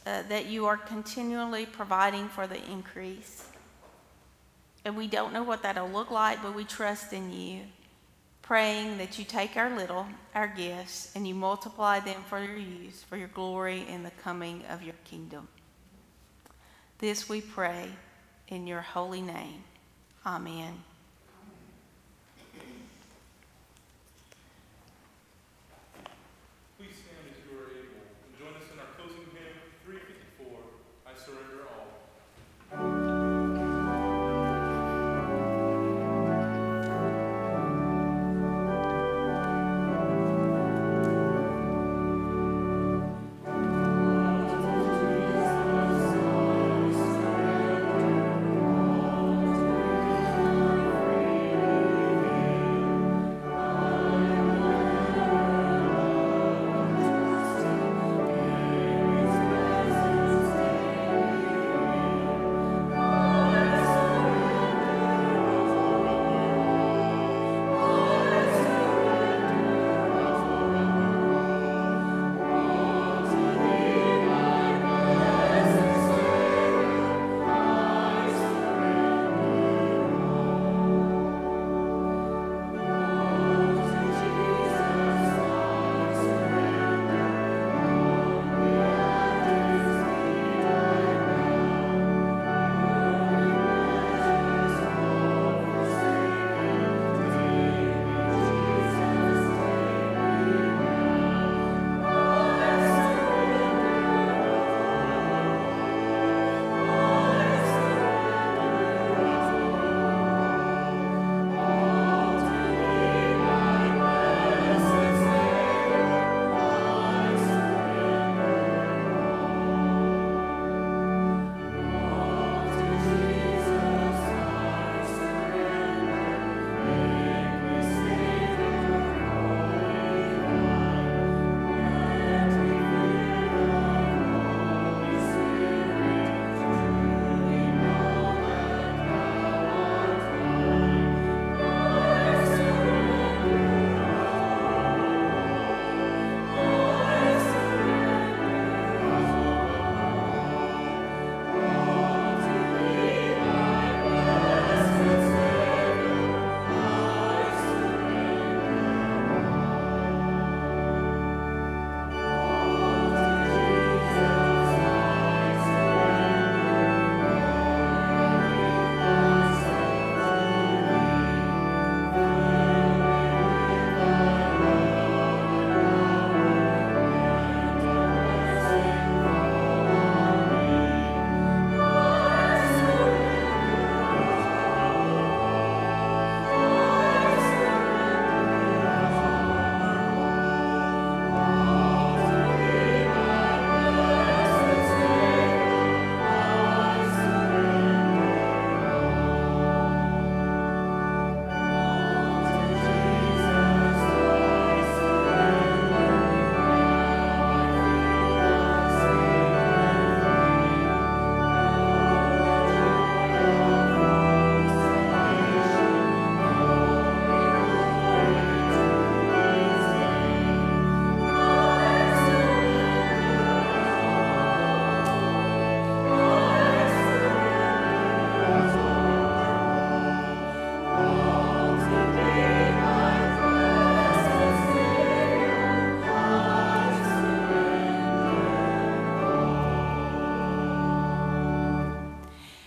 uh, 0.07 0.23
that 0.31 0.47
you 0.47 0.65
are 0.65 0.79
continually 0.79 1.67
providing 1.67 2.29
for 2.29 2.47
the 2.47 2.65
increase. 2.71 3.45
And 4.87 4.97
we 4.97 5.07
don't 5.07 5.35
know 5.35 5.43
what 5.43 5.63
that'll 5.63 5.91
look 5.91 6.11
like, 6.11 6.43
but 6.43 6.55
we 6.55 6.65
trust 6.65 7.13
in 7.13 7.31
you, 7.35 7.61
praying 8.41 8.97
that 8.97 9.19
you 9.19 9.27
take 9.27 9.59
our 9.59 9.77
little, 9.77 10.07
our 10.35 10.49
gifts, 10.49 11.13
and 11.15 11.29
you 11.29 11.35
multiply 11.35 12.01
them 12.01 12.23
for 12.31 12.43
your 12.43 12.57
use, 12.57 13.03
for 13.03 13.19
your 13.19 13.29
glory 13.29 13.85
in 13.89 14.05
the 14.05 14.13
coming 14.23 14.63
of 14.71 14.83
your 14.83 14.95
kingdom. 15.05 15.49
This 16.99 17.29
we 17.29 17.43
pray 17.43 17.91
in 18.49 18.67
your 18.67 18.81
holy 18.81 19.21
name. 19.21 19.65
Amen. 20.25 20.83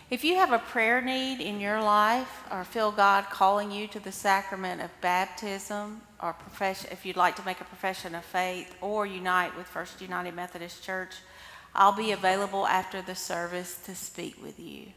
If 0.09 0.23
you 0.23 0.37
have 0.37 0.51
a 0.51 0.57
prayer 0.57 1.01
need 1.01 1.39
in 1.39 1.59
your 1.59 1.83
life 1.83 2.43
or 2.51 2.63
feel 2.63 2.91
God 2.91 3.25
calling 3.25 3.69
you 3.69 3.87
to 3.89 3.99
the 3.99 4.11
sacrament 4.11 4.81
of 4.81 4.89
baptism 5.01 6.01
or 6.19 6.33
profession, 6.33 6.89
if 6.91 7.05
you'd 7.05 7.15
like 7.15 7.35
to 7.35 7.45
make 7.45 7.61
a 7.61 7.65
profession 7.65 8.15
of 8.15 8.25
faith 8.25 8.75
or 8.81 9.05
unite 9.05 9.55
with 9.55 9.67
First 9.67 10.01
United 10.01 10.33
Methodist 10.33 10.83
Church, 10.83 11.17
I'll 11.75 11.95
be 11.95 12.11
available 12.11 12.65
after 12.65 13.03
the 13.03 13.13
service 13.13 13.77
to 13.85 13.93
speak 13.93 14.41
with 14.41 14.59
you. 14.59 14.87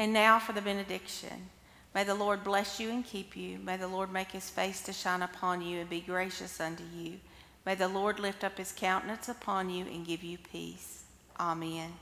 And 0.00 0.12
now 0.12 0.40
for 0.40 0.52
the 0.52 0.60
benediction. 0.60 1.50
May 1.94 2.02
the 2.02 2.16
Lord 2.16 2.42
bless 2.42 2.80
you 2.80 2.90
and 2.90 3.04
keep 3.04 3.36
you. 3.36 3.60
May 3.60 3.76
the 3.76 3.86
Lord 3.86 4.12
make 4.12 4.32
his 4.32 4.50
face 4.50 4.82
to 4.82 4.92
shine 4.92 5.22
upon 5.22 5.62
you 5.62 5.78
and 5.78 5.88
be 5.88 6.00
gracious 6.00 6.60
unto 6.60 6.82
you. 6.92 7.20
May 7.64 7.76
the 7.76 7.86
Lord 7.86 8.18
lift 8.18 8.42
up 8.42 8.58
his 8.58 8.72
countenance 8.72 9.28
upon 9.28 9.70
you 9.70 9.84
and 9.86 10.04
give 10.04 10.24
you 10.24 10.38
peace. 10.38 11.04
Amen. 11.38 11.92